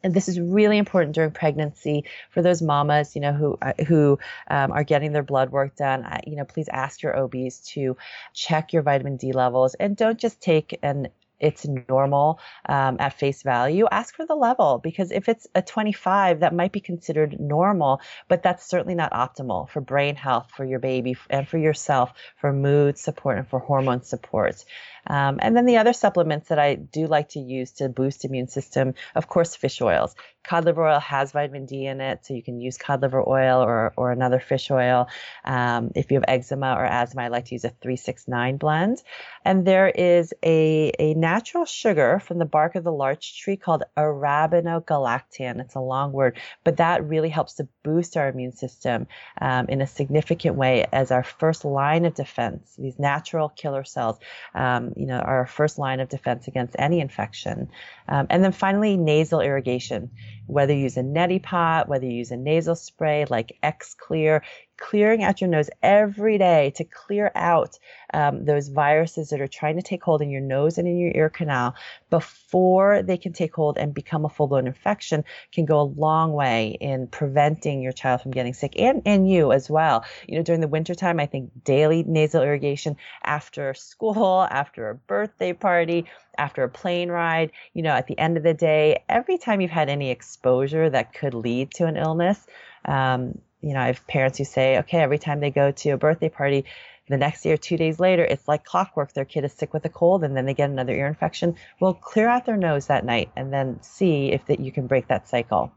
[0.06, 4.20] and this is really important during pregnancy for those mamas, you know, who uh, who
[4.52, 6.06] um, are getting their blood work done.
[6.28, 7.98] You know, please ask your OBs to
[8.32, 11.08] check your vitamin D levels and don't just take an
[11.40, 16.40] it's normal um, at face value, ask for the level because if it's a 25,
[16.40, 20.80] that might be considered normal, but that's certainly not optimal for brain health, for your
[20.80, 24.64] baby, and for yourself, for mood support and for hormone support.
[25.08, 28.48] Um, and then the other supplements that I do like to use to boost immune
[28.48, 30.16] system, of course, fish oils.
[30.48, 33.62] Cod liver oil has vitamin D in it, so you can use cod liver oil
[33.62, 35.08] or, or another fish oil.
[35.44, 39.02] Um, if you have eczema or asthma, I like to use a 369 blend.
[39.44, 43.84] And there is a, a natural sugar from the bark of the larch tree called
[43.98, 45.60] arabinogalactan.
[45.60, 49.08] It's a long word, but that really helps to boost our immune system
[49.40, 52.76] um, in a significant way as our first line of defense.
[52.78, 54.18] These natural killer cells,
[54.54, 57.70] um, you know, are our first line of defense against any infection.
[58.08, 60.12] Um, and then finally, nasal irrigation.
[60.48, 64.42] Whether you use a neti pot, whether you use a nasal spray like Xlear,
[64.78, 67.78] clearing out your nose every day to clear out
[68.14, 71.12] um, those viruses that are trying to take hold in your nose and in your
[71.16, 71.76] ear canal
[72.10, 76.34] before they can take hold and become a full blown infection can go a long
[76.34, 80.06] way in preventing your child from getting sick and, and you as well.
[80.28, 85.54] You know, during the wintertime, I think daily nasal irrigation after school, after a birthday
[85.54, 86.06] party,
[86.38, 89.72] after a plane ride, you know, at the end of the day, every time you've
[89.72, 92.46] had any exposure that could lead to an illness,
[92.86, 95.98] um, you know, I have parents who say, okay, every time they go to a
[95.98, 96.66] birthday party,
[97.10, 99.14] the next year, two days later, it's like clockwork.
[99.14, 101.56] Their kid is sick with a cold and then they get another ear infection.
[101.80, 105.08] Well, clear out their nose that night and then see if that you can break
[105.08, 105.72] that cycle.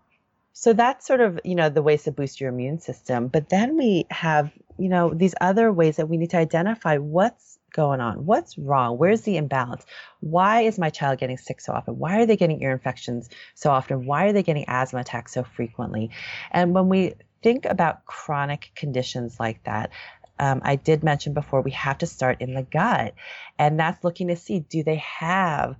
[0.53, 3.29] So that's sort of, you know, the ways to boost your immune system.
[3.29, 7.59] But then we have, you know, these other ways that we need to identify what's
[7.73, 8.27] going on?
[8.27, 8.99] What's wrong?
[8.99, 9.85] Where's the imbalance?
[10.21, 11.99] Why is my child getting sick so often?
[11.99, 14.07] Why are they getting ear infections so often?
[14.07, 16.11] Why are they getting asthma attacks so frequently?
[16.51, 19.91] And when we think about chronic conditions like that,
[20.39, 23.15] um, I did mention before, we have to start in the gut.
[23.59, 25.77] And that's looking to see do they have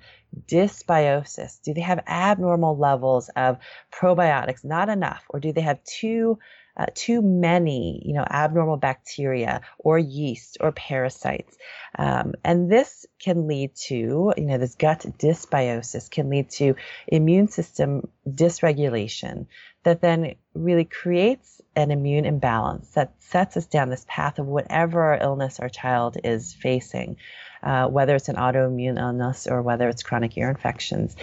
[0.47, 1.63] dysbiosis?
[1.63, 3.59] Do they have abnormal levels of
[3.93, 4.65] probiotics?
[4.65, 5.25] Not enough.
[5.29, 6.39] Or do they have too
[6.79, 11.57] uh, too many, you know, abnormal bacteria or yeast or parasites.
[11.99, 16.77] Um, and this can lead to, you know, this gut dysbiosis can lead to
[17.09, 19.47] immune system dysregulation
[19.85, 25.17] that then really creates an immune imbalance that sets us down this path of whatever
[25.21, 27.17] illness our child is facing,
[27.63, 31.15] uh, whether it's an autoimmune illness or whether it's chronic ear infections.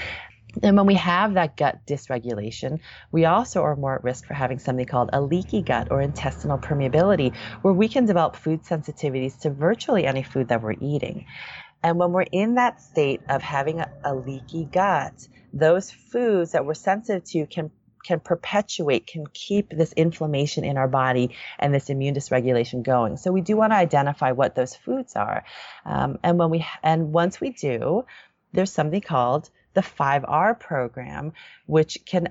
[0.64, 2.80] And when we have that gut dysregulation,
[3.12, 6.58] we also are more at risk for having something called a leaky gut or intestinal
[6.58, 11.26] permeability, where we can develop food sensitivities to virtually any food that we're eating.
[11.84, 16.66] And when we're in that state of having a, a leaky gut, those foods that
[16.66, 17.72] we're sensitive to can
[18.06, 23.18] can perpetuate, can keep this inflammation in our body and this immune dysregulation going.
[23.18, 25.44] So we do want to identify what those foods are,
[25.86, 28.06] um, and when we and once we do,
[28.54, 31.34] there's something called the 5R program,
[31.66, 32.30] which can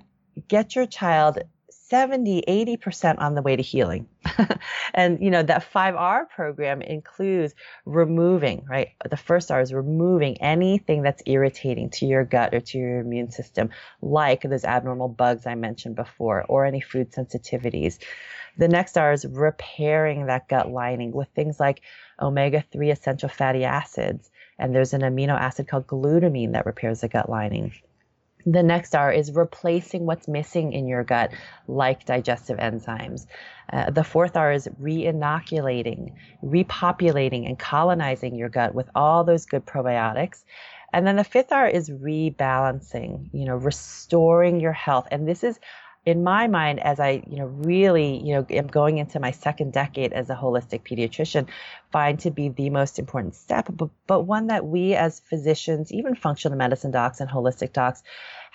[0.48, 1.38] get your child
[1.88, 4.08] 70, 80% on the way to healing.
[4.94, 8.88] and, you know, that 5R program includes removing, right?
[9.08, 13.30] The first R is removing anything that's irritating to your gut or to your immune
[13.30, 13.68] system,
[14.00, 17.98] like those abnormal bugs I mentioned before, or any food sensitivities.
[18.56, 21.82] The next R is repairing that gut lining with things like
[22.20, 27.08] omega 3 essential fatty acids, and there's an amino acid called glutamine that repairs the
[27.08, 27.72] gut lining.
[28.46, 31.30] The next R is replacing what's missing in your gut,
[31.66, 33.26] like digestive enzymes.
[33.72, 39.64] Uh, the fourth R is re-inoculating, repopulating, and colonizing your gut with all those good
[39.64, 40.44] probiotics.
[40.92, 45.08] And then the fifth R is rebalancing, you know, restoring your health.
[45.10, 45.58] And this is
[46.06, 49.72] in my mind, as I, you know, really, you know, am going into my second
[49.72, 51.48] decade as a holistic pediatrician,
[51.92, 56.14] find to be the most important step, but, but one that we as physicians, even
[56.14, 58.02] functional medicine docs and holistic docs,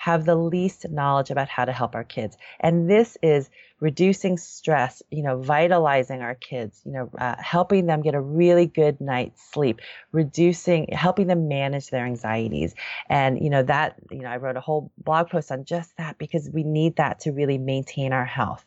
[0.00, 2.38] have the least knowledge about how to help our kids.
[2.60, 8.00] And this is reducing stress, you know, vitalizing our kids, you know, uh, helping them
[8.00, 9.82] get a really good night's sleep,
[10.12, 12.74] reducing, helping them manage their anxieties.
[13.10, 16.16] And, you know, that, you know, I wrote a whole blog post on just that
[16.16, 18.64] because we need that to really maintain our health.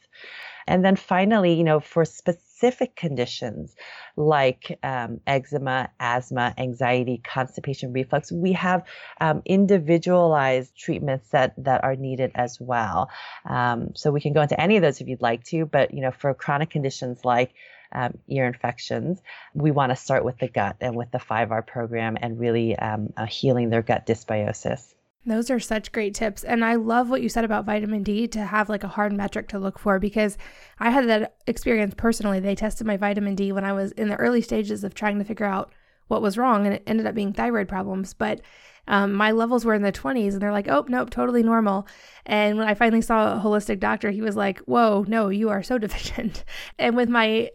[0.67, 2.52] And then finally, you know, for specific
[2.95, 3.75] conditions
[4.15, 8.83] like um, eczema, asthma, anxiety, constipation, reflux, we have
[9.19, 13.09] um, individualized treatments that that are needed as well.
[13.45, 16.01] Um, so we can go into any of those if you'd like to, but you
[16.01, 17.53] know, for chronic conditions like
[17.91, 19.21] um, ear infections,
[19.53, 23.13] we want to start with the gut and with the 5R program and really um,
[23.15, 24.93] uh, healing their gut dysbiosis.
[25.25, 26.43] Those are such great tips.
[26.43, 29.47] And I love what you said about vitamin D to have like a hard metric
[29.49, 30.37] to look for because
[30.79, 32.39] I had that experience personally.
[32.39, 35.25] They tested my vitamin D when I was in the early stages of trying to
[35.25, 35.71] figure out
[36.07, 38.13] what was wrong, and it ended up being thyroid problems.
[38.13, 38.41] But
[38.87, 41.87] um, my levels were in the 20s, and they're like, oh, nope, totally normal.
[42.25, 45.63] And when I finally saw a holistic doctor, he was like, whoa, no, you are
[45.63, 46.43] so deficient.
[46.77, 47.49] and with my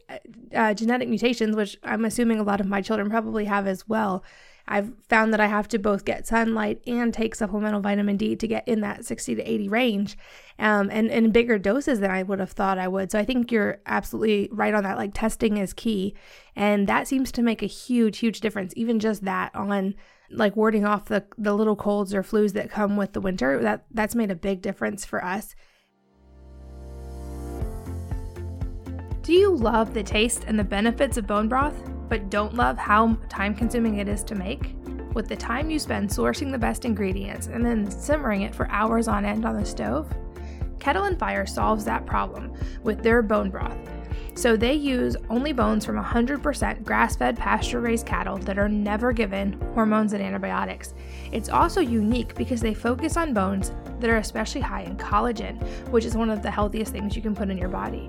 [0.55, 4.25] uh, genetic mutations, which I'm assuming a lot of my children probably have as well,
[4.71, 8.47] I've found that I have to both get sunlight and take supplemental vitamin D to
[8.47, 10.19] get in that 60 to 80 range
[10.59, 13.11] um, and in bigger doses than I would have thought I would.
[13.11, 14.99] So I think you're absolutely right on that.
[14.99, 16.15] Like testing is key.
[16.55, 18.75] And that seems to make a huge, huge difference.
[18.77, 19.95] Even just that on
[20.31, 23.87] like warding off the, the little colds or flus that come with the winter, that,
[23.93, 25.55] that's made a big difference for us.
[29.23, 31.75] Do you love the taste and the benefits of bone broth?
[32.09, 34.75] But don't love how time consuming it is to make?
[35.15, 39.09] With the time you spend sourcing the best ingredients and then simmering it for hours
[39.09, 40.13] on end on the stove?
[40.79, 43.77] Kettle and Fire solves that problem with their bone broth.
[44.39, 49.13] So they use only bones from 100% grass fed pasture raised cattle that are never
[49.13, 50.95] given hormones and antibiotics.
[51.33, 56.05] It's also unique because they focus on bones that are especially high in collagen, which
[56.05, 58.09] is one of the healthiest things you can put in your body.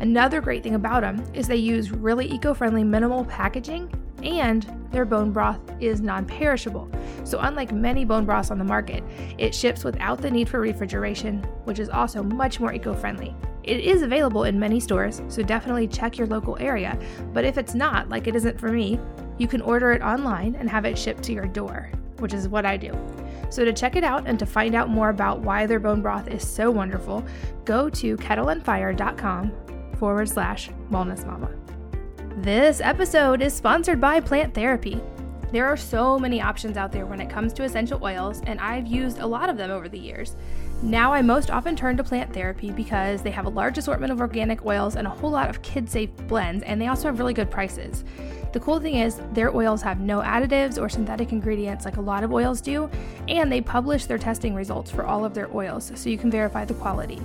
[0.00, 5.04] Another great thing about them is they use really eco friendly minimal packaging and their
[5.04, 6.90] bone broth is non perishable.
[7.24, 9.04] So, unlike many bone broths on the market,
[9.38, 13.34] it ships without the need for refrigeration, which is also much more eco friendly.
[13.62, 16.98] It is available in many stores, so definitely check your local area.
[17.32, 18.98] But if it's not, like it isn't for me,
[19.38, 22.64] you can order it online and have it shipped to your door, which is what
[22.66, 22.98] I do.
[23.50, 26.28] So, to check it out and to find out more about why their bone broth
[26.28, 27.24] is so wonderful,
[27.64, 29.52] go to kettleandfire.com
[30.00, 31.50] forward slash wellness mama.
[32.38, 34.98] This episode is sponsored by Plant Therapy.
[35.52, 38.86] There are so many options out there when it comes to essential oils, and I've
[38.86, 40.36] used a lot of them over the years.
[40.82, 44.20] Now I most often turn to plant therapy because they have a large assortment of
[44.20, 47.34] organic oils and a whole lot of kid safe blends, and they also have really
[47.34, 48.02] good prices.
[48.54, 52.24] The cool thing is, their oils have no additives or synthetic ingredients like a lot
[52.24, 52.88] of oils do,
[53.28, 56.64] and they publish their testing results for all of their oils so you can verify
[56.64, 57.20] the quality.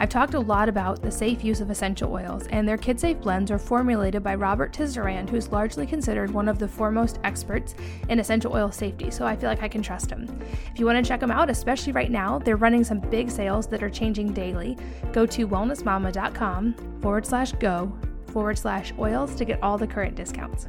[0.00, 3.20] I've talked a lot about the safe use of essential oils, and their kid safe
[3.20, 7.74] blends are formulated by Robert Tisserand, who's largely considered one of the foremost experts
[8.08, 10.26] in essential oil safety, so I feel like I can trust him.
[10.72, 13.66] If you want to check them out, especially right now, they're running some big sales
[13.66, 14.78] that are changing daily.
[15.12, 17.92] Go to wellnessmama.com forward slash go
[18.28, 20.66] forward slash oils to get all the current discounts.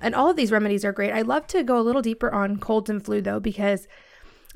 [0.00, 1.10] And all of these remedies are great.
[1.10, 3.88] I'd love to go a little deeper on colds and flu though, because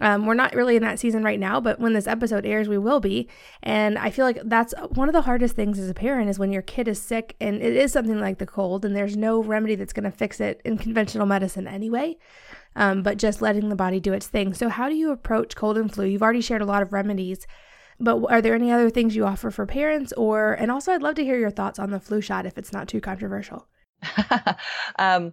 [0.00, 2.78] um, we're not really in that season right now, but when this episode airs, we
[2.78, 3.28] will be.
[3.62, 6.52] And I feel like that's one of the hardest things as a parent is when
[6.52, 9.74] your kid is sick and it is something like the cold, and there's no remedy
[9.74, 12.16] that's going to fix it in conventional medicine anyway.
[12.76, 14.54] Um, but just letting the body do its thing.
[14.54, 16.06] So, how do you approach cold and flu?
[16.06, 17.46] You've already shared a lot of remedies,
[17.98, 20.12] but are there any other things you offer for parents?
[20.16, 22.72] Or, and also, I'd love to hear your thoughts on the flu shot if it's
[22.72, 23.66] not too controversial.
[24.98, 25.32] um,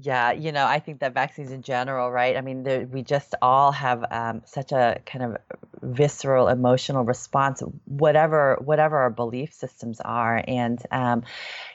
[0.00, 2.36] yeah, you know, I think that vaccines in general, right?
[2.36, 5.36] I mean, we just all have um, such a kind of
[5.82, 11.24] visceral emotional response, whatever whatever our belief systems are, and um,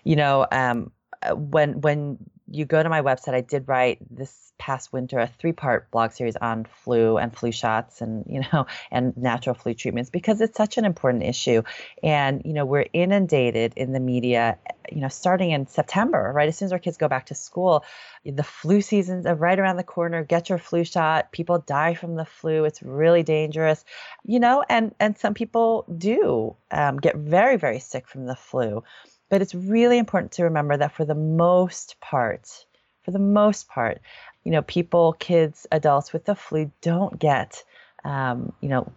[0.04, 0.92] you know, um,
[1.36, 2.18] when when
[2.50, 6.12] you go to my website, I did write this past winter a three part blog
[6.12, 10.58] series on flu and flu shots and you know and natural flu treatments because it's
[10.58, 11.62] such an important issue.
[12.02, 14.58] And you know we're inundated in the media
[14.90, 16.48] you know starting in September right?
[16.48, 17.84] As soon as our kids go back to school
[18.26, 20.24] the flu season's right around the corner.
[20.24, 21.32] Get your flu shot.
[21.32, 22.66] People die from the flu.
[22.66, 23.84] It's really dangerous
[24.24, 28.84] you know and and some people do um, get very very sick from the flu
[29.30, 32.66] but it's really important to remember that for the most part
[33.04, 34.02] for the most part
[34.48, 37.66] you know, people, kids, adults with the flu don't get,
[38.06, 38.90] um, you know,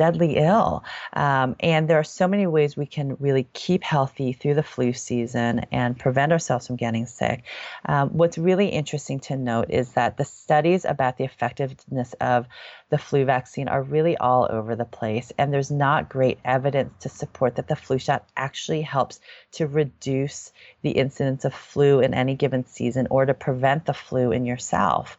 [0.00, 0.82] deadly ill.
[1.12, 4.94] Um, and there are so many ways we can really keep healthy through the flu
[4.94, 7.44] season and prevent ourselves from getting sick.
[7.84, 12.46] Um, what's really interesting to note is that the studies about the effectiveness of
[12.88, 17.10] the flu vaccine are really all over the place, and there's not great evidence to
[17.10, 19.20] support that the flu shot actually helps
[19.52, 24.32] to reduce the incidence of flu in any given season or to prevent the flu
[24.32, 25.18] in yourself.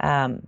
[0.00, 0.46] Um,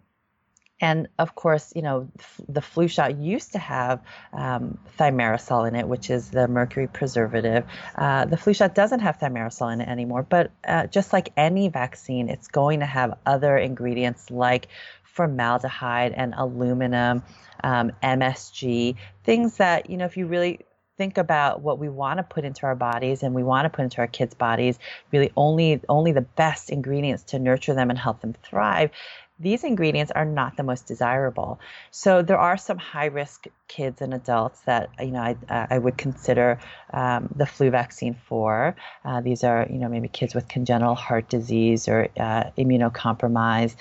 [0.80, 2.10] and of course, you know,
[2.48, 7.64] the flu shot used to have um, thimerosal in it, which is the mercury preservative.
[7.94, 11.68] Uh, the flu shot doesn't have thimerosal in it anymore, but uh, just like any
[11.68, 14.68] vaccine, it's going to have other ingredients like
[15.04, 17.22] formaldehyde and aluminum,
[17.62, 20.60] um, MSG, things that, you know, if you really
[20.96, 23.82] think about what we want to put into our bodies and we want to put
[23.82, 24.78] into our kids' bodies,
[25.12, 28.90] really only only the best ingredients to nurture them and help them thrive
[29.38, 31.58] these ingredients are not the most desirable.
[31.90, 35.78] So there are some high risk kids and adults that you know I, uh, I
[35.78, 36.60] would consider
[36.92, 38.76] um, the flu vaccine for.
[39.04, 43.76] Uh, these are you know maybe kids with congenital heart disease or uh, immunocompromised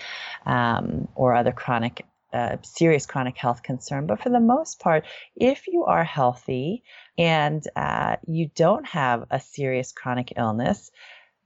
[0.46, 2.06] um, or other chronic.
[2.34, 6.82] Uh, serious chronic health concern, but for the most part, if you are healthy
[7.16, 10.90] and uh, you don't have a serious chronic illness,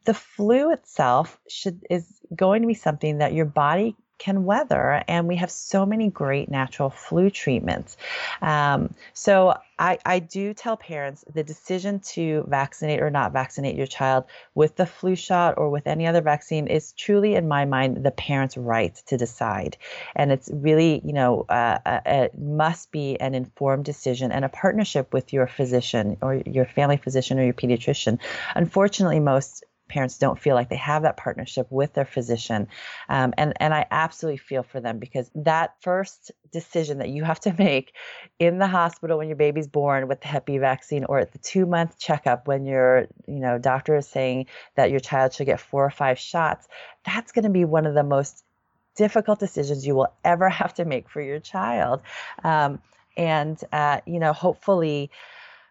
[0.07, 5.03] the flu itself should is going to be something that your body can weather.
[5.07, 7.97] And we have so many great natural flu treatments.
[8.41, 13.85] Um, so I, I do tell parents the decision to vaccinate or not vaccinate your
[13.85, 14.23] child
[14.55, 18.11] with the flu shot or with any other vaccine is truly, in my mind, the
[18.11, 19.77] parent's right to decide.
[20.15, 24.49] And it's really, you know, uh, uh, it must be an informed decision and a
[24.49, 28.17] partnership with your physician or your family physician or your pediatrician.
[28.55, 32.67] Unfortunately, most parents don't feel like they have that partnership with their physician.
[33.09, 37.39] Um, and, and I absolutely feel for them because that first decision that you have
[37.41, 37.93] to make
[38.39, 41.39] in the hospital when your baby's born with the Hep B vaccine or at the
[41.39, 45.59] two month checkup when your you know doctor is saying that your child should get
[45.59, 46.67] four or five shots,
[47.05, 48.43] that's going to be one of the most
[48.95, 52.01] difficult decisions you will ever have to make for your child.
[52.43, 52.81] Um,
[53.15, 55.09] and uh, you know, hopefully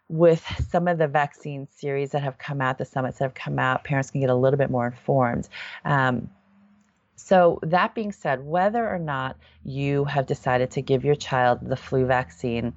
[0.08, 3.58] with some of the vaccine series that have come out, the summits that have come
[3.58, 5.48] out, parents can get a little bit more informed.
[5.84, 6.30] Um,
[7.16, 11.76] so, that being said, whether or not you have decided to give your child the
[11.76, 12.74] flu vaccine,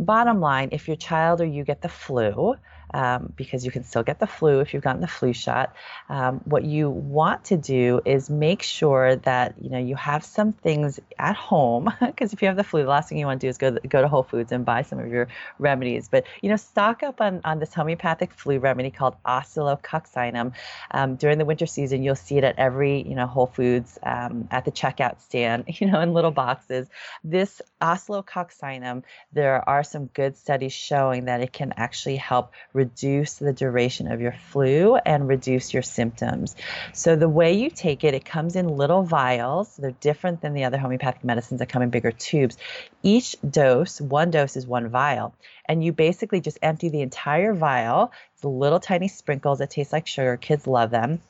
[0.00, 2.56] bottom line, if your child or you get the flu,
[2.94, 5.74] um, because you can still get the flu if you've gotten the flu shot.
[6.08, 10.52] Um, what you want to do is make sure that you know you have some
[10.52, 13.46] things at home because if you have the flu, the last thing you want to
[13.46, 15.28] do is go to, go to Whole Foods and buy some of your
[15.58, 16.08] remedies.
[16.08, 20.52] But you know, stock up on on this homeopathic flu remedy called Oscillococcinum.
[20.90, 24.48] Um, during the winter season, you'll see it at every you know Whole Foods um,
[24.50, 26.88] at the checkout stand, you know, in little boxes.
[27.24, 33.52] This Oscillococcinum, there are some good studies showing that it can actually help reduce the
[33.52, 36.54] duration of your flu and reduce your symptoms.
[36.92, 39.76] So the way you take it, it comes in little vials.
[39.76, 42.56] They're different than the other homeopathic medicines that come in bigger tubes.
[43.02, 45.34] Each dose, one dose is one vial.
[45.64, 48.12] And you basically just empty the entire vial.
[48.34, 50.36] It's little tiny sprinkles that taste like sugar.
[50.36, 51.20] Kids love them.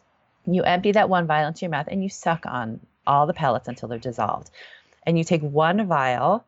[0.45, 3.69] You empty that one vial into your mouth and you suck on all the pellets
[3.69, 4.51] until they're dissolved.
[5.05, 6.45] And you take one vial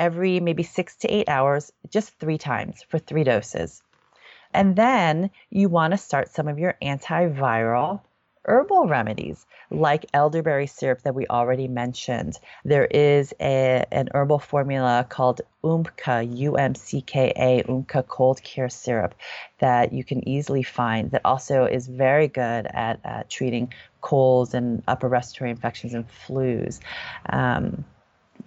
[0.00, 3.82] every maybe six to eight hours, just three times for three doses.
[4.52, 8.00] And then you want to start some of your antiviral
[8.44, 12.38] herbal remedies like elderberry syrup that we already mentioned.
[12.64, 19.14] There is a, an herbal formula called U-M-C-K-A, Umcka cold care syrup
[19.58, 24.82] that you can easily find that also is very good at uh, treating colds and
[24.88, 26.80] upper respiratory infections and flus.
[27.28, 27.84] Um,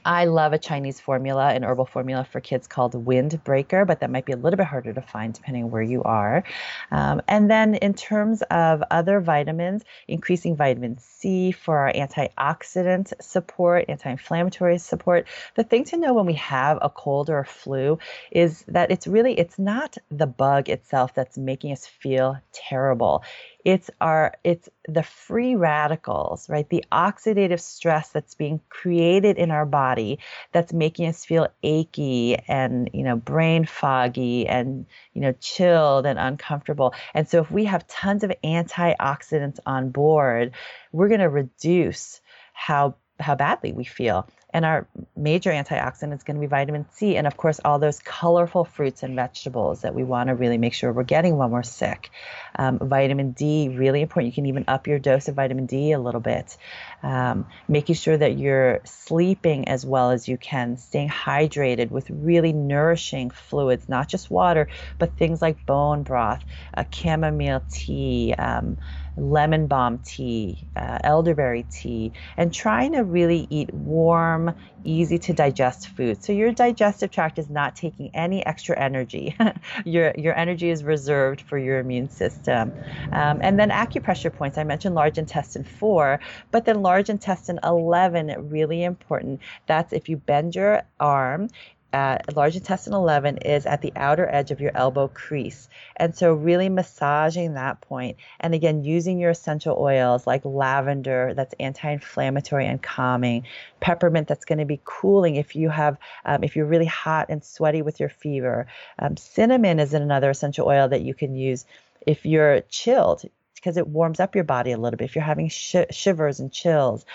[0.05, 4.25] I love a Chinese formula, an herbal formula for kids called Windbreaker, but that might
[4.25, 6.43] be a little bit harder to find depending on where you are.
[6.91, 13.85] Um, and then in terms of other vitamins, increasing vitamin C for our antioxidant support,
[13.87, 15.27] anti inflammatory support.
[15.55, 17.99] The thing to know when we have a cold or a flu
[18.31, 23.23] is that it's really, it's not the bug itself that's making us feel terrible
[23.65, 26.67] it's our it's the free radicals right?
[26.69, 30.19] The oxidative stress that's being created in our body
[30.51, 36.19] that's making us feel achy and you know brain foggy and you know chilled and
[36.19, 36.93] uncomfortable.
[37.13, 40.51] And so if we have tons of antioxidants on board
[40.91, 42.21] we're going to reduce
[42.53, 44.87] how how badly we feel and our
[45.17, 47.17] major antioxidant is going to be vitamin C.
[47.17, 50.73] And of course, all those colorful fruits and vegetables that we want to really make
[50.73, 52.11] sure we're getting when we're sick.
[52.55, 54.31] Um, vitamin D, really important.
[54.31, 56.55] You can even up your dose of vitamin D a little bit.
[57.01, 62.53] Um, making sure that you're sleeping as well as you can, staying hydrated with really
[62.53, 64.67] nourishing fluids, not just water,
[64.99, 66.43] but things like bone broth,
[66.75, 68.35] uh, chamomile tea.
[68.37, 68.77] Um,
[69.17, 74.42] lemon balm tea, uh, elderberry tea, and trying to really eat warm,
[74.83, 76.23] easy to digest food.
[76.23, 79.35] So your digestive tract is not taking any extra energy.
[79.85, 82.73] your your energy is reserved for your immune system.
[83.11, 84.57] Um, and then acupressure points.
[84.57, 86.19] I mentioned large intestine four,
[86.51, 89.41] but then large intestine eleven really important.
[89.67, 91.49] That's if you bend your arm
[91.93, 95.69] uh, large intestine 11 is at the outer edge of your elbow crease.
[95.95, 98.17] And so, really massaging that point.
[98.39, 103.45] And again, using your essential oils like lavender, that's anti inflammatory and calming,
[103.79, 107.43] peppermint, that's going to be cooling if you have, um, if you're really hot and
[107.43, 108.65] sweaty with your fever.
[108.97, 111.65] Um, cinnamon is another essential oil that you can use
[112.05, 113.23] if you're chilled
[113.63, 116.51] because it warms up your body a little bit if you're having sh- shivers and
[116.51, 117.05] chills.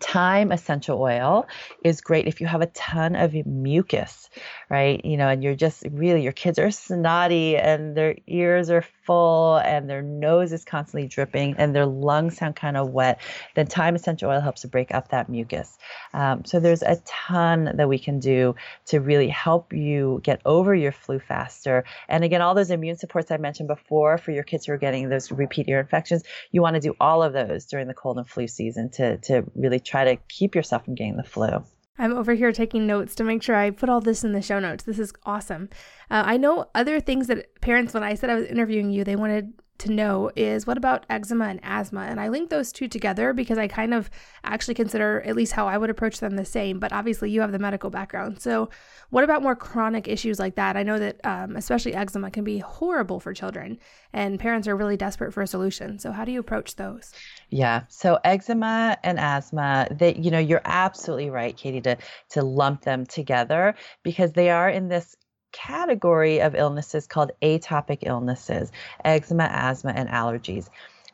[0.00, 1.46] Thyme essential oil
[1.84, 4.30] is great if you have a ton of mucus,
[4.70, 5.04] right?
[5.04, 9.56] You know, and you're just really, your kids are snotty and their ears are full
[9.56, 13.18] and their nose is constantly dripping and their lungs sound kind of wet,
[13.54, 15.78] then thyme essential oil helps to break up that mucus.
[16.12, 18.54] Um, so there's a ton that we can do
[18.88, 21.84] to really help you get over your flu faster.
[22.06, 25.08] And again, all those immune supports I mentioned before for your kids who are getting
[25.08, 28.28] those repeat ear infections, you want to do all of those during the cold and
[28.28, 31.64] flu season to, to really try to keep yourself from getting the flu.
[31.98, 34.58] I'm over here taking notes to make sure I put all this in the show
[34.58, 34.84] notes.
[34.84, 35.68] This is awesome.
[36.10, 39.16] Uh, I know other things that parents, when I said I was interviewing you, they
[39.16, 42.02] wanted to know is what about eczema and asthma?
[42.02, 44.10] And I link those two together because I kind of
[44.44, 46.78] actually consider at least how I would approach them the same.
[46.78, 48.40] But obviously, you have the medical background.
[48.40, 48.70] So,
[49.10, 50.76] what about more chronic issues like that?
[50.76, 53.78] I know that um, especially eczema can be horrible for children,
[54.12, 55.98] and parents are really desperate for a solution.
[55.98, 57.12] So, how do you approach those?
[57.50, 57.82] Yeah.
[57.88, 61.96] So eczema and asthma, that you know, you're absolutely right, Katie, to
[62.30, 65.16] to lump them together because they are in this
[65.52, 68.70] category of illnesses called atopic illnesses,
[69.04, 70.68] eczema, asthma, and allergies.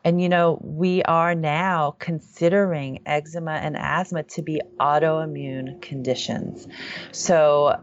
[0.04, 6.68] And you know, we are now considering eczema and asthma to be autoimmune conditions.
[7.12, 7.80] So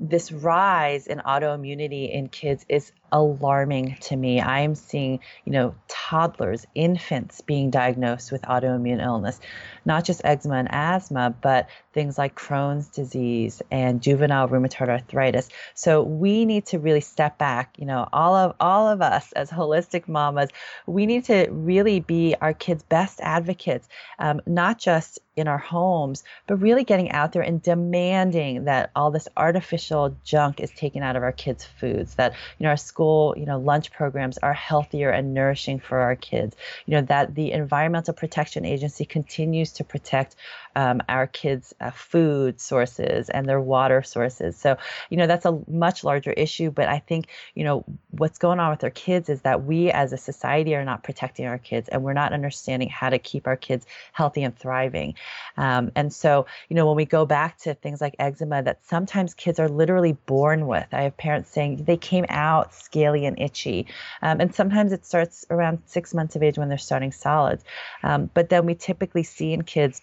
[0.00, 4.40] this rise in autoimmunity in kids is alarming to me.
[4.40, 9.40] I am seeing, you know, toddlers, infants being diagnosed with autoimmune illness,
[9.84, 15.48] not just eczema and asthma, but things like Crohn's disease and juvenile rheumatoid arthritis.
[15.74, 19.50] So we need to really step back, you know, all of all of us as
[19.50, 20.50] holistic mamas,
[20.86, 23.88] we need to really be our kids' best advocates,
[24.18, 29.10] um, not just in our homes, but really getting out there and demanding that all
[29.10, 29.89] this artificial
[30.24, 33.46] junk is taken out of our kids' foods, that you know our school school, you
[33.46, 36.56] know, lunch programs are healthier and nourishing for our kids.
[36.86, 40.36] You know, that the Environmental Protection Agency continues to protect
[40.76, 44.56] um, our kids' uh, food sources and their water sources.
[44.56, 44.76] So,
[45.08, 46.70] you know, that's a much larger issue.
[46.70, 50.12] But I think, you know, what's going on with our kids is that we as
[50.12, 53.56] a society are not protecting our kids and we're not understanding how to keep our
[53.56, 55.14] kids healthy and thriving.
[55.56, 59.34] Um, and so, you know, when we go back to things like eczema that sometimes
[59.34, 63.86] kids are literally born with, I have parents saying they came out scaly and itchy.
[64.22, 67.64] Um, and sometimes it starts around six months of age when they're starting solids.
[68.02, 70.02] Um, but then we typically see in kids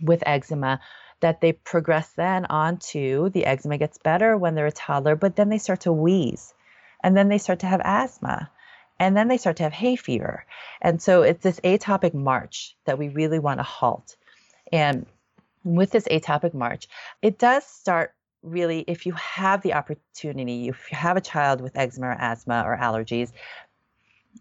[0.00, 0.80] with eczema
[1.20, 5.48] that they progress then onto the eczema gets better when they're a toddler, but then
[5.48, 6.54] they start to wheeze
[7.02, 8.50] and then they start to have asthma
[9.00, 10.44] and then they start to have hay fever.
[10.80, 14.16] And so it's this atopic march that we really want to halt.
[14.72, 15.06] And
[15.64, 16.88] with this atopic march,
[17.22, 21.76] it does start really if you have the opportunity, if you have a child with
[21.76, 23.32] eczema or asthma or allergies,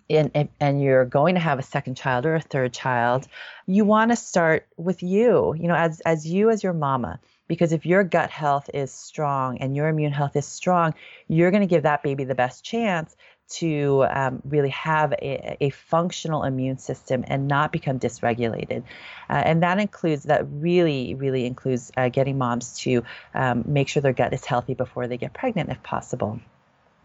[0.09, 3.27] and, and you're going to have a second child or a third child,
[3.65, 7.19] you want to start with you, you know, as, as you as your mama.
[7.47, 10.93] Because if your gut health is strong and your immune health is strong,
[11.27, 13.15] you're going to give that baby the best chance
[13.49, 18.83] to um, really have a, a, functional immune system and not become dysregulated.
[19.29, 23.03] Uh, and that includes, that really, really includes uh, getting moms to
[23.33, 26.41] um, make sure their gut is healthy before they get pregnant if possible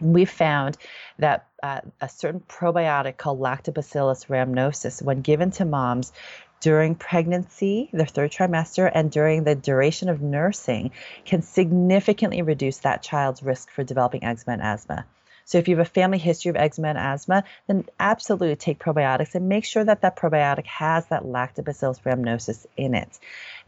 [0.03, 0.76] we found
[1.18, 6.12] that uh, a certain probiotic called Lactobacillus rhamnosus, when given to moms
[6.61, 10.90] during pregnancy, the third trimester, and during the duration of nursing,
[11.24, 15.05] can significantly reduce that child's risk for developing eczema and asthma.
[15.45, 19.34] So if you have a family history of eczema and asthma, then absolutely take probiotics
[19.34, 23.18] and make sure that that probiotic has that lactobacillus rhamnosus in it.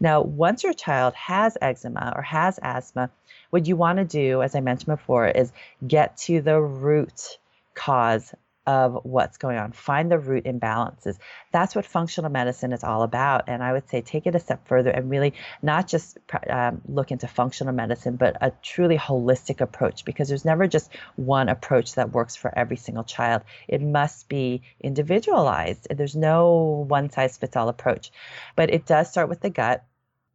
[0.01, 3.11] Now, once your child has eczema or has asthma,
[3.51, 5.53] what you want to do, as I mentioned before, is
[5.87, 7.39] get to the root
[7.75, 8.35] cause
[8.67, 9.73] of what's going on.
[9.73, 11.19] Find the root imbalances.
[11.53, 13.45] That's what functional medicine is all about.
[13.49, 17.11] And I would say take it a step further and really not just um, look
[17.11, 22.13] into functional medicine, but a truly holistic approach because there's never just one approach that
[22.13, 23.43] works for every single child.
[23.69, 25.87] It must be individualized.
[25.91, 28.11] There's no one size fits all approach.
[28.57, 29.85] But it does start with the gut,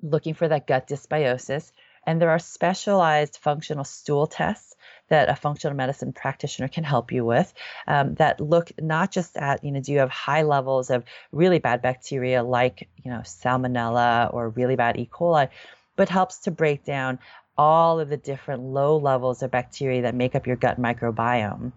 [0.03, 1.71] looking for that gut dysbiosis.
[2.05, 4.75] And there are specialized functional stool tests
[5.09, 7.53] that a functional medicine practitioner can help you with
[7.87, 11.59] um, that look not just at, you know, do you have high levels of really
[11.59, 15.09] bad bacteria like, you know, salmonella or really bad E.
[15.11, 15.49] coli,
[15.95, 17.19] but helps to break down
[17.57, 21.73] all of the different low levels of bacteria that make up your gut microbiome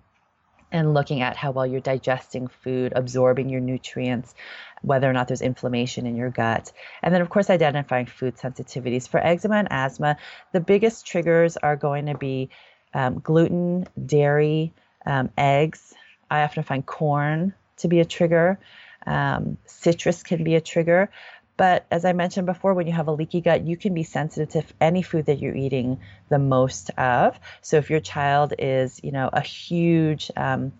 [0.70, 4.34] and looking at how well you're digesting food, absorbing your nutrients,
[4.80, 6.72] whether or not there's inflammation in your gut.
[7.02, 9.08] And then, of course, identifying food sensitivities.
[9.08, 10.16] For eczema and asthma,
[10.52, 12.48] the biggest triggers are going to be
[12.94, 14.72] um, gluten, dairy,
[15.06, 15.94] um, eggs.
[16.30, 18.58] I often find corn to be a trigger.
[19.06, 21.10] Um, citrus can be a trigger.
[21.56, 24.48] But as I mentioned before, when you have a leaky gut, you can be sensitive
[24.50, 27.38] to any food that you're eating the most of.
[27.60, 30.72] So if your child is, you know, a huge um,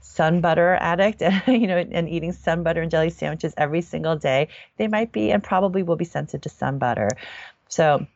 [0.00, 4.16] sun butter addict and you know and eating sun butter and jelly sandwiches every single
[4.16, 7.08] day they might be and probably will be sensitive to sun butter
[7.68, 8.06] so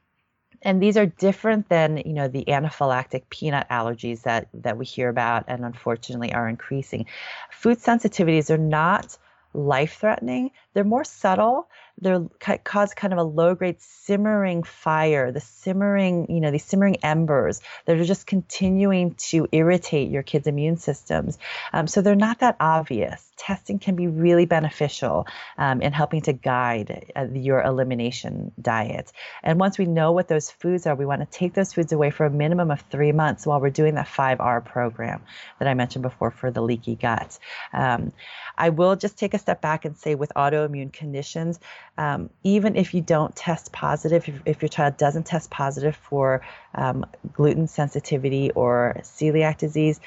[0.64, 5.08] and these are different than you know the anaphylactic peanut allergies that that we hear
[5.08, 7.06] about and unfortunately are increasing.
[7.50, 9.16] Food sensitivities are not
[9.54, 11.68] life threatening they're more subtle
[12.00, 16.96] they cause kind of a low grade simmering fire, the simmering, you know, these simmering
[16.96, 21.38] embers that are just continuing to irritate your kid's immune systems.
[21.72, 23.30] Um, so they're not that obvious.
[23.36, 25.26] Testing can be really beneficial
[25.56, 29.12] um, in helping to guide uh, your elimination diet.
[29.42, 32.10] And once we know what those foods are, we want to take those foods away
[32.10, 35.22] for a minimum of three months while we're doing that 5R program
[35.58, 37.38] that I mentioned before for the leaky gut.
[37.72, 38.12] Um,
[38.56, 41.58] I will just take a step back and say with autoimmune conditions,
[41.98, 46.42] um, even if you don't test positive, if, if, your child doesn't test positive for
[46.74, 50.00] um, gluten sensitivity or celiac disease,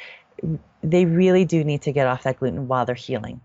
[0.83, 3.41] they really do need to get off that gluten while they're healing.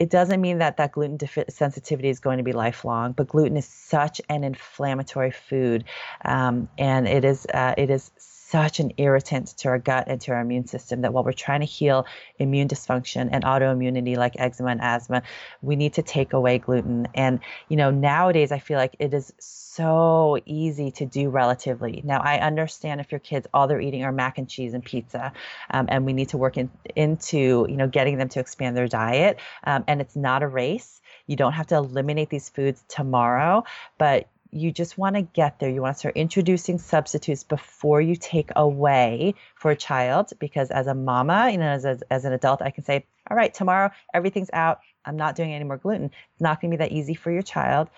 [0.00, 3.66] It doesn't mean that that gluten sensitivity is going to be lifelong, but gluten is
[3.66, 5.84] such an inflammatory food,
[6.24, 8.10] um, and it is uh, it is
[8.50, 11.60] such an irritant to our gut and to our immune system that while we're trying
[11.60, 12.06] to heal
[12.38, 15.22] immune dysfunction and autoimmunity like eczema and asthma,
[15.62, 17.08] we need to take away gluten.
[17.14, 22.02] And, you know, nowadays I feel like it is so easy to do relatively.
[22.04, 25.32] Now, I understand if your kids, all they're eating are mac and cheese and pizza,
[25.70, 28.88] um, and we need to work in, into, you know, getting them to expand their
[28.88, 29.38] diet.
[29.64, 31.00] Um, and it's not a race.
[31.26, 33.64] You don't have to eliminate these foods tomorrow,
[33.96, 35.68] but you just want to get there.
[35.68, 40.30] You want to start introducing substitutes before you take away for a child.
[40.38, 43.36] Because as a mama, you know, as, as, as an adult, I can say, all
[43.36, 44.78] right, tomorrow everything's out.
[45.04, 46.06] I'm not doing any more gluten.
[46.06, 47.88] It's not going to be that easy for your child.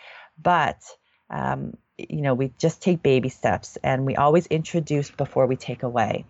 [0.43, 0.81] But,
[1.29, 5.83] um, you know, we just take baby steps and we always introduce before we take
[5.83, 6.25] away.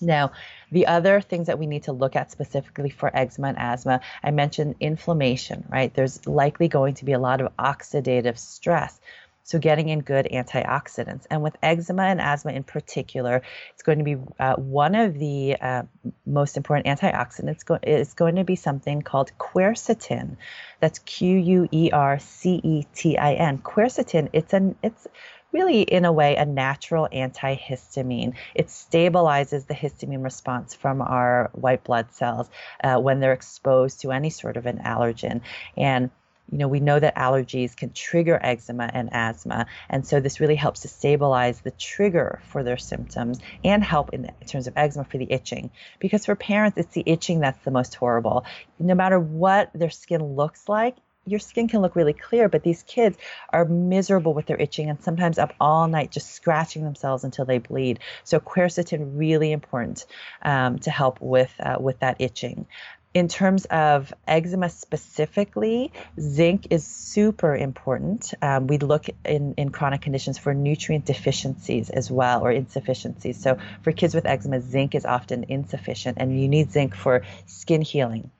[0.00, 0.32] Now,
[0.70, 4.30] the other things that we need to look at specifically for eczema and asthma, I
[4.30, 5.92] mentioned inflammation, right?
[5.92, 8.98] There's likely going to be a lot of oxidative stress.
[9.42, 11.26] So, getting in good antioxidants.
[11.30, 15.56] And with eczema and asthma in particular, it's going to be uh, one of the
[15.60, 15.82] uh,
[16.26, 20.36] most important antioxidants go- is going to be something called quercetin.
[20.80, 23.58] That's Q U E R C E T I N.
[23.58, 25.06] Quercetin, it's an, it's,
[25.52, 28.34] really, in a way, a natural antihistamine.
[28.54, 32.48] It stabilizes the histamine response from our white blood cells
[32.84, 35.40] uh, when they're exposed to any sort of an allergen.
[35.76, 36.10] And
[36.50, 39.66] you know, we know that allergies can trigger eczema and asthma.
[39.88, 44.24] And so this really helps to stabilize the trigger for their symptoms and help in,
[44.24, 45.70] in terms of eczema for the itching.
[46.00, 48.44] Because for parents, it's the itching that's the most horrible.
[48.78, 50.96] No matter what their skin looks like,
[51.26, 53.16] your skin can look really clear, but these kids
[53.50, 57.58] are miserable with their itching and sometimes up all night just scratching themselves until they
[57.58, 58.00] bleed.
[58.24, 60.06] So quercetin really important
[60.42, 62.66] um, to help with uh, with that itching
[63.12, 68.32] in terms of eczema specifically, zinc is super important.
[68.40, 73.42] Um, we look in, in chronic conditions for nutrient deficiencies as well or insufficiencies.
[73.42, 77.82] So for kids with eczema, zinc is often insufficient, and you need zinc for skin
[77.82, 78.30] healing.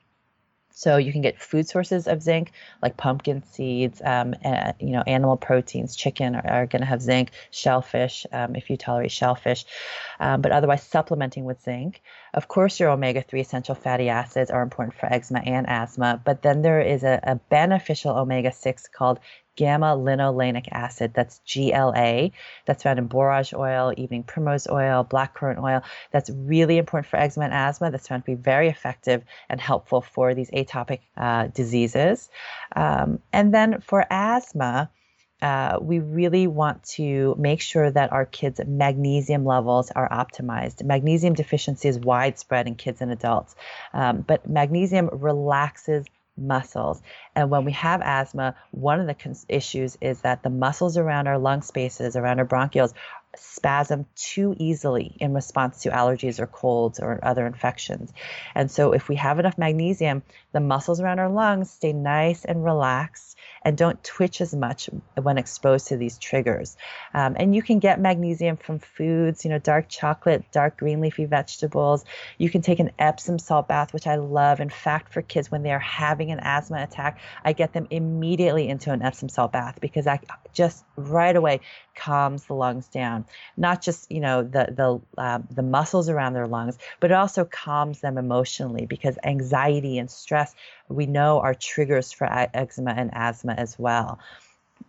[0.73, 5.03] So you can get food sources of zinc like pumpkin seeds, um, and, you know,
[5.05, 5.97] animal proteins.
[5.97, 7.31] Chicken are, are going to have zinc.
[7.51, 9.65] Shellfish, um, if you tolerate shellfish,
[10.19, 12.01] um, but otherwise supplementing with zinc.
[12.33, 16.61] Of course, your omega-3 essential fatty acids are important for eczema and asthma, but then
[16.61, 19.19] there is a, a beneficial omega-6 called
[19.57, 22.29] gamma linolenic acid, that's GLA,
[22.65, 25.83] that's found in borage oil, evening primrose oil, blackcurrant oil.
[26.11, 27.91] That's really important for eczema and asthma.
[27.91, 32.29] That's found to be very effective and helpful for these atopic uh, diseases.
[32.75, 34.89] Um, and then for asthma,
[35.41, 40.83] uh, we really want to make sure that our kids' magnesium levels are optimized.
[40.83, 43.55] Magnesium deficiency is widespread in kids and adults,
[43.93, 46.05] um, but magnesium relaxes
[46.37, 47.01] muscles.
[47.35, 51.27] And when we have asthma, one of the cons- issues is that the muscles around
[51.27, 52.93] our lung spaces, around our bronchioles,
[53.35, 58.11] spasm too easily in response to allergies or colds or other infections.
[58.55, 62.63] And so, if we have enough magnesium, the muscles around our lungs stay nice and
[62.63, 64.89] relaxed and don't twitch as much
[65.21, 66.77] when exposed to these triggers.
[67.13, 71.25] Um, and you can get magnesium from foods, you know, dark chocolate, dark green leafy
[71.25, 72.03] vegetables.
[72.37, 74.59] You can take an Epsom salt bath, which I love.
[74.59, 78.67] In fact, for kids, when they are having an asthma attack, I get them immediately
[78.67, 80.19] into an Epsom salt bath because I
[80.53, 81.61] just right away
[81.95, 83.25] calms the lungs down.
[83.57, 84.73] Not just you know the
[85.15, 89.97] the uh, the muscles around their lungs, but it also calms them emotionally because anxiety
[89.97, 90.40] and stress
[90.87, 94.19] we know are triggers for eczema and asthma as well.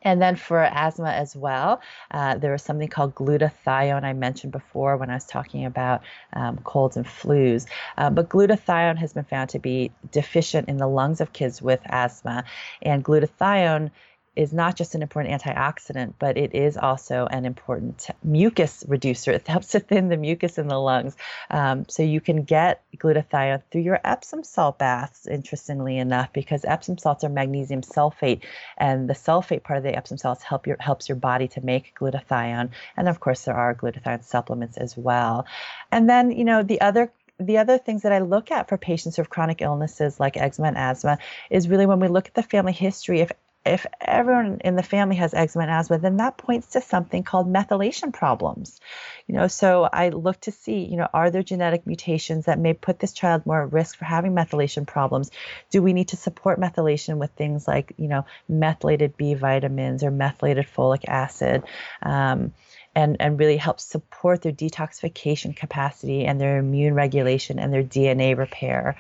[0.01, 1.81] And then for asthma as well,
[2.11, 6.59] uh, there is something called glutathione I mentioned before when I was talking about um,
[6.65, 7.67] colds and flus.
[7.99, 11.81] Uh, but glutathione has been found to be deficient in the lungs of kids with
[11.85, 12.45] asthma.
[12.81, 13.91] And glutathione
[14.35, 19.33] is not just an important antioxidant, but it is also an important mucus reducer.
[19.43, 21.17] It helps to thin the mucus in the lungs.
[21.51, 26.99] Um, so you can get glutathione through your Epsom salt baths, interestingly enough, because Epsom
[26.99, 28.43] salts are magnesium sulfate,
[28.79, 31.95] and the sulfate part of the Epsom salts help your, helps your body to make
[31.99, 32.71] glutathione.
[32.97, 35.47] And of course, there are glutathione supplements as well.
[35.91, 39.17] And then, you know, the other the other things that I look at for patients
[39.17, 41.19] who have chronic illnesses like eczema and asthma
[41.51, 43.33] is really when we look at the family history, if
[43.65, 47.53] if everyone in the family has eczema and asthma, then that points to something called
[47.53, 48.81] methylation problems.
[49.29, 52.75] You know, so I look to see, you know, are there genetic mutations that may
[52.75, 55.31] put this child more at risk for having methylation problems?
[55.71, 60.11] Do we need to support methylation with things like, you know, methylated B vitamins or
[60.11, 61.63] methylated folic acid?
[62.03, 62.53] Um,
[62.95, 68.37] and, and really help support their detoxification capacity and their immune regulation and their DNA
[68.37, 68.99] repair.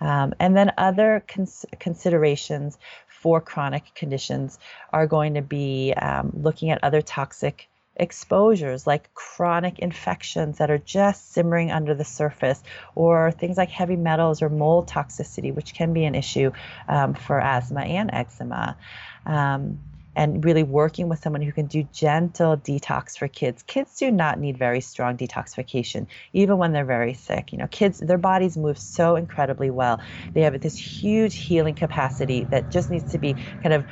[0.00, 2.78] Um, and then other cons- considerations
[3.24, 4.58] for chronic conditions
[4.92, 10.76] are going to be um, looking at other toxic exposures like chronic infections that are
[10.76, 12.62] just simmering under the surface,
[12.94, 16.52] or things like heavy metals or mold toxicity, which can be an issue
[16.86, 18.76] um, for asthma and eczema.
[19.24, 19.78] Um,
[20.16, 23.62] and really working with someone who can do gentle detox for kids.
[23.62, 27.52] Kids do not need very strong detoxification, even when they're very sick.
[27.52, 30.00] You know, kids, their bodies move so incredibly well.
[30.34, 33.84] They have this huge healing capacity that just needs to be kind of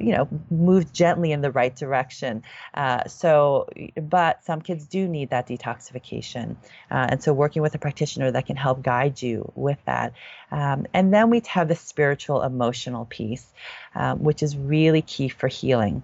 [0.00, 2.42] you know, move gently in the right direction.
[2.74, 3.68] Uh, so,
[4.00, 6.56] but some kids do need that detoxification.
[6.90, 10.12] Uh, and so, working with a practitioner that can help guide you with that.
[10.50, 13.46] Um, and then we have the spiritual emotional piece,
[13.94, 16.02] um, which is really key for healing.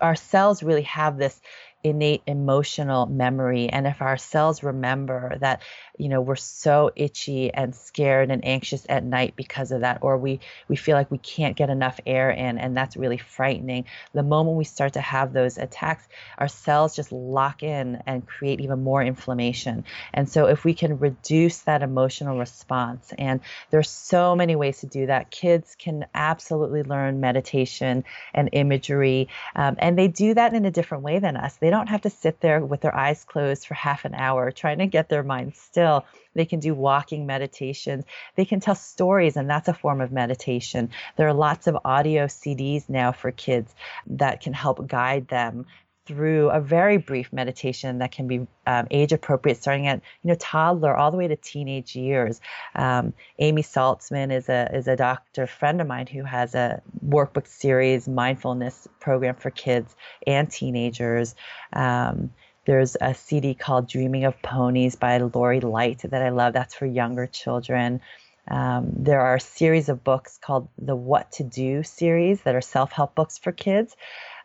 [0.00, 1.40] Our cells really have this
[1.84, 5.62] innate emotional memory and if our cells remember that
[6.02, 10.18] you know we're so itchy and scared and anxious at night because of that or
[10.18, 13.84] we we feel like we can't get enough air in and that's really frightening.
[14.12, 18.60] The moment we start to have those attacks our cells just lock in and create
[18.60, 19.84] even more inflammation.
[20.12, 23.38] And so if we can reduce that emotional response and
[23.70, 25.30] there's so many ways to do that.
[25.30, 28.02] Kids can absolutely learn meditation
[28.34, 31.54] and imagery um, and they do that in a different way than us.
[31.56, 34.78] They don't have to sit there with their eyes closed for half an hour trying
[34.78, 35.91] to get their mind still.
[36.34, 38.04] They can do walking meditations.
[38.36, 40.90] They can tell stories, and that's a form of meditation.
[41.16, 43.74] There are lots of audio CDs now for kids
[44.06, 45.66] that can help guide them
[46.04, 50.36] through a very brief meditation that can be um, age appropriate, starting at you know
[50.38, 52.40] toddler all the way to teenage years.
[52.74, 57.46] Um, Amy Saltzman is a is a doctor friend of mine who has a workbook
[57.46, 59.94] series mindfulness program for kids
[60.26, 61.34] and teenagers.
[61.72, 62.30] Um,
[62.64, 66.52] there's a CD called Dreaming of Ponies by Lori Lite that I love.
[66.52, 68.00] That's for younger children.
[68.48, 72.60] Um, there are a series of books called the What to Do series that are
[72.60, 73.96] self help books for kids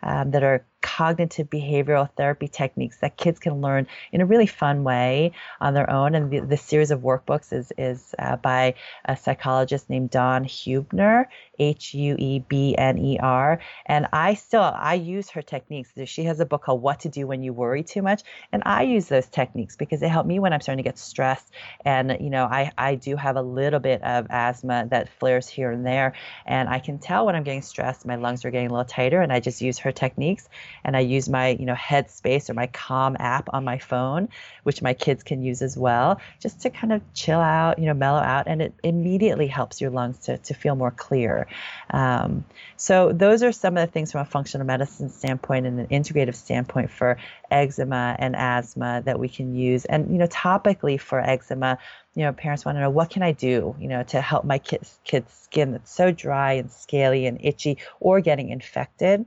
[0.03, 4.83] um, that are cognitive behavioral therapy techniques that kids can learn in a really fun
[4.83, 6.15] way on their own.
[6.15, 8.75] And the, the series of workbooks is, is uh, by
[9.05, 13.59] a psychologist named Dawn Huebner, H U E B N E R.
[13.85, 15.91] And I still, I use her techniques.
[16.05, 18.23] She has a book called What to Do When You Worry Too Much.
[18.51, 21.51] And I use those techniques because they help me when I'm starting to get stressed.
[21.85, 25.71] And, you know, I, I do have a little bit of asthma that flares here
[25.71, 26.13] and there.
[26.45, 29.21] And I can tell when I'm getting stressed, my lungs are getting a little tighter.
[29.21, 30.47] And I just use her techniques
[30.83, 34.29] and I use my, you know, Headspace or my Calm app on my phone,
[34.63, 37.93] which my kids can use as well, just to kind of chill out, you know,
[37.93, 41.47] mellow out, and it immediately helps your lungs to, to feel more clear.
[41.89, 42.45] Um,
[42.75, 46.35] so those are some of the things from a functional medicine standpoint and an integrative
[46.35, 47.17] standpoint for
[47.49, 49.85] eczema and asthma that we can use.
[49.85, 51.77] And, you know, topically for eczema,
[52.15, 54.57] you know, parents want to know what can I do, you know, to help my
[54.57, 59.25] kids' kids' skin that's so dry and scaly and itchy or getting infected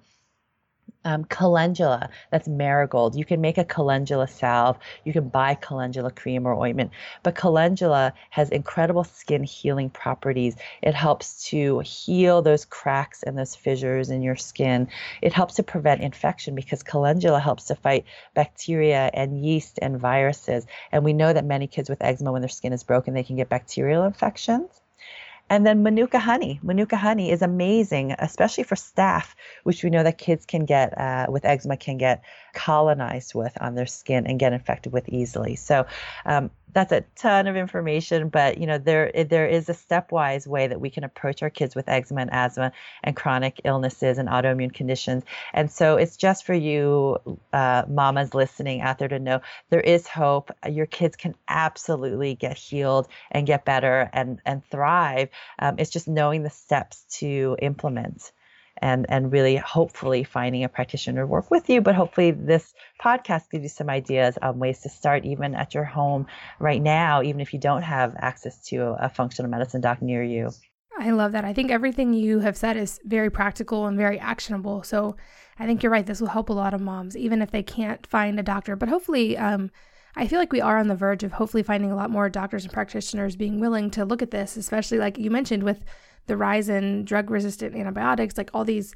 [1.04, 3.16] um, calendula that's marigold.
[3.16, 4.78] You can make a calendula salve.
[5.04, 6.90] You can buy calendula cream or ointment.
[7.22, 10.56] But calendula has incredible skin healing properties.
[10.82, 14.88] It helps to heal those cracks and those fissures in your skin.
[15.22, 20.66] It helps to prevent infection because calendula helps to fight bacteria and yeast and viruses.
[20.92, 23.36] And we know that many kids with eczema when their skin is broken they can
[23.36, 24.80] get bacterial infections
[25.50, 26.60] and then Manuka honey.
[26.62, 29.34] Manuka honey is amazing, especially for staph,
[29.64, 32.22] which we know that kids can get uh, with eczema can get
[32.52, 35.56] colonized with on their skin and get infected with easily.
[35.56, 35.86] So
[36.24, 40.66] um, that's a ton of information, but you know there there is a stepwise way
[40.66, 42.72] that we can approach our kids with eczema and asthma
[43.02, 45.24] and chronic illnesses and autoimmune conditions.
[45.52, 47.18] And so it's just for you,
[47.52, 49.40] uh, mamas listening out there, to know
[49.70, 50.50] there is hope.
[50.68, 55.28] Your kids can absolutely get healed and get better and and thrive.
[55.58, 58.32] Um, it's just knowing the steps to implement
[58.80, 63.50] and and really hopefully finding a practitioner to work with you but hopefully this podcast
[63.50, 66.26] gives you some ideas on ways to start even at your home
[66.58, 70.50] right now even if you don't have access to a functional medicine doc near you
[70.98, 71.46] I love that.
[71.46, 74.82] I think everything you have said is very practical and very actionable.
[74.82, 75.16] So
[75.58, 76.04] I think you're right.
[76.04, 78.76] This will help a lot of moms, even if they can't find a doctor.
[78.76, 79.70] But hopefully, um,
[80.16, 82.64] I feel like we are on the verge of hopefully finding a lot more doctors
[82.64, 85.84] and practitioners being willing to look at this, especially like you mentioned with
[86.26, 88.94] the rise in drug resistant antibiotics, like all these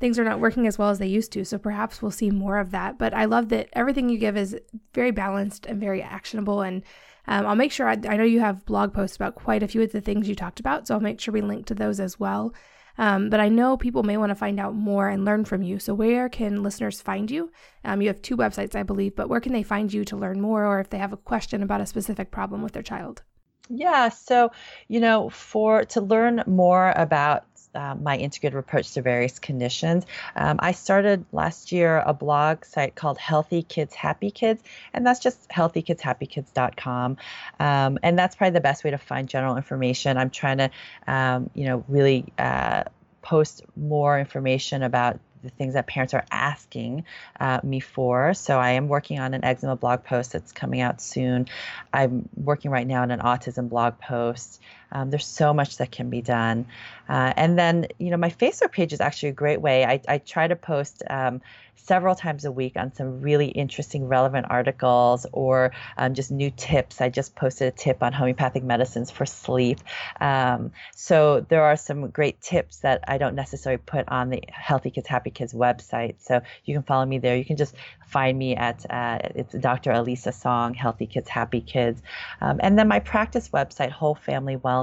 [0.00, 1.44] things are not working as well as they used to.
[1.44, 2.98] So perhaps we'll see more of that.
[2.98, 4.56] But I love that everything you give is
[4.92, 6.62] very balanced and very actionable.
[6.62, 6.82] And
[7.26, 9.82] um, I'll make sure I, I, know you have blog posts about quite a few
[9.82, 10.86] of the things you talked about.
[10.86, 12.52] So I'll make sure we link to those as well.
[12.96, 15.78] Um, but I know people may want to find out more and learn from you.
[15.78, 17.50] So where can listeners find you?
[17.84, 20.40] Um, you have two websites, I believe, but where can they find you to learn
[20.40, 23.22] more or if they have a question about a specific problem with their child?
[23.68, 24.52] Yeah, so
[24.88, 27.44] you know, for to learn more about
[27.74, 30.06] uh, my integrated approach to various conditions.
[30.36, 34.62] Um, I started last year a blog site called Healthy Kids Happy Kids,
[34.92, 37.16] and that's just healthykidshappykids.com.
[37.58, 40.16] Um, and that's probably the best way to find general information.
[40.16, 40.70] I'm trying to,
[41.06, 42.84] um, you know, really uh,
[43.22, 47.04] post more information about the things that parents are asking
[47.38, 48.34] uh, me for.
[48.34, 51.46] So I am working on an eczema blog post that's coming out soon.
[51.92, 54.60] I'm working right now on an autism blog post.
[54.92, 56.66] Um, there's so much that can be done.
[57.08, 59.84] Uh, and then, you know, my Facebook page is actually a great way.
[59.84, 61.40] I, I try to post um,
[61.76, 67.00] several times a week on some really interesting, relevant articles or um, just new tips.
[67.00, 69.80] I just posted a tip on homeopathic medicines for sleep.
[70.20, 74.90] Um, so there are some great tips that I don't necessarily put on the Healthy
[74.90, 76.14] Kids Happy Kids website.
[76.20, 77.36] So you can follow me there.
[77.36, 77.74] You can just
[78.06, 79.92] find me at uh, it's Dr.
[79.92, 82.00] Elisa Song, Healthy Kids Happy Kids,
[82.40, 84.73] um, and then my practice website, Whole Family Wellness.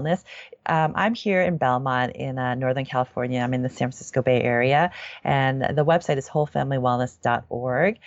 [0.66, 3.42] Um, I'm here in Belmont in uh, Northern California.
[3.42, 4.92] I'm in the San Francisco Bay Area,
[5.24, 8.00] and the website is wholefamilywellness.org.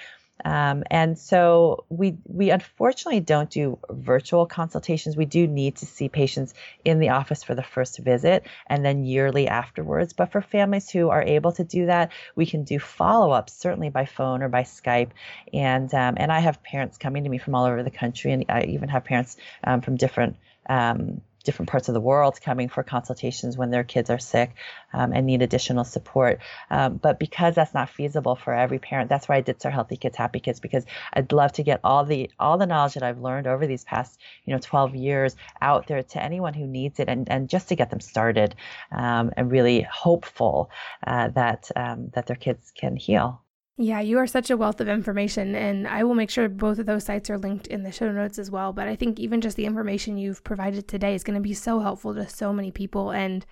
[0.44, 5.16] Um, and so we we unfortunately don't do virtual consultations.
[5.16, 6.54] We do need to see patients
[6.84, 10.12] in the office for the first visit and then yearly afterwards.
[10.12, 13.90] But for families who are able to do that, we can do follow ups certainly
[13.90, 15.10] by phone or by Skype.
[15.52, 18.44] And um, and I have parents coming to me from all over the country, and
[18.48, 20.36] I even have parents um, from different
[20.68, 24.54] um, different parts of the world coming for consultations when their kids are sick
[24.92, 26.40] um, and need additional support.
[26.70, 29.98] Um, but because that's not feasible for every parent, that's why I did Start Healthy
[29.98, 33.20] Kids Happy Kids because I'd love to get all the all the knowledge that I've
[33.20, 37.08] learned over these past you know 12 years out there to anyone who needs it
[37.08, 38.54] and, and just to get them started
[38.90, 40.70] um, and really hopeful
[41.06, 43.43] uh, that um, that their kids can heal.
[43.76, 46.86] Yeah, you are such a wealth of information, and I will make sure both of
[46.86, 48.72] those sites are linked in the show notes as well.
[48.72, 51.80] But I think even just the information you've provided today is going to be so
[51.80, 53.10] helpful to so many people.
[53.10, 53.44] And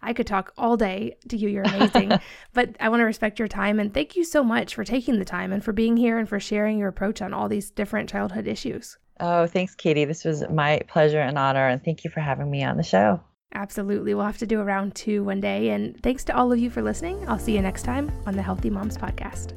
[0.00, 1.48] I could talk all day to you.
[1.48, 2.12] You're amazing.
[2.54, 5.24] but I want to respect your time and thank you so much for taking the
[5.24, 8.46] time and for being here and for sharing your approach on all these different childhood
[8.46, 8.96] issues.
[9.20, 10.04] Oh, thanks, Katie.
[10.04, 11.66] This was my pleasure and honor.
[11.66, 13.20] And thank you for having me on the show.
[13.54, 14.14] Absolutely.
[14.14, 15.70] We'll have to do a round two one day.
[15.70, 17.26] And thanks to all of you for listening.
[17.28, 19.54] I'll see you next time on the Healthy Moms Podcast.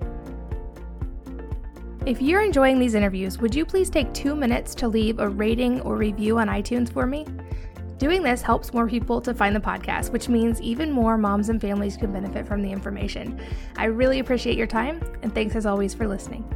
[2.06, 5.82] If you're enjoying these interviews, would you please take two minutes to leave a rating
[5.82, 7.26] or review on iTunes for me?
[7.98, 11.60] Doing this helps more people to find the podcast, which means even more moms and
[11.60, 13.38] families can benefit from the information.
[13.76, 16.50] I really appreciate your time, and thanks as always for listening.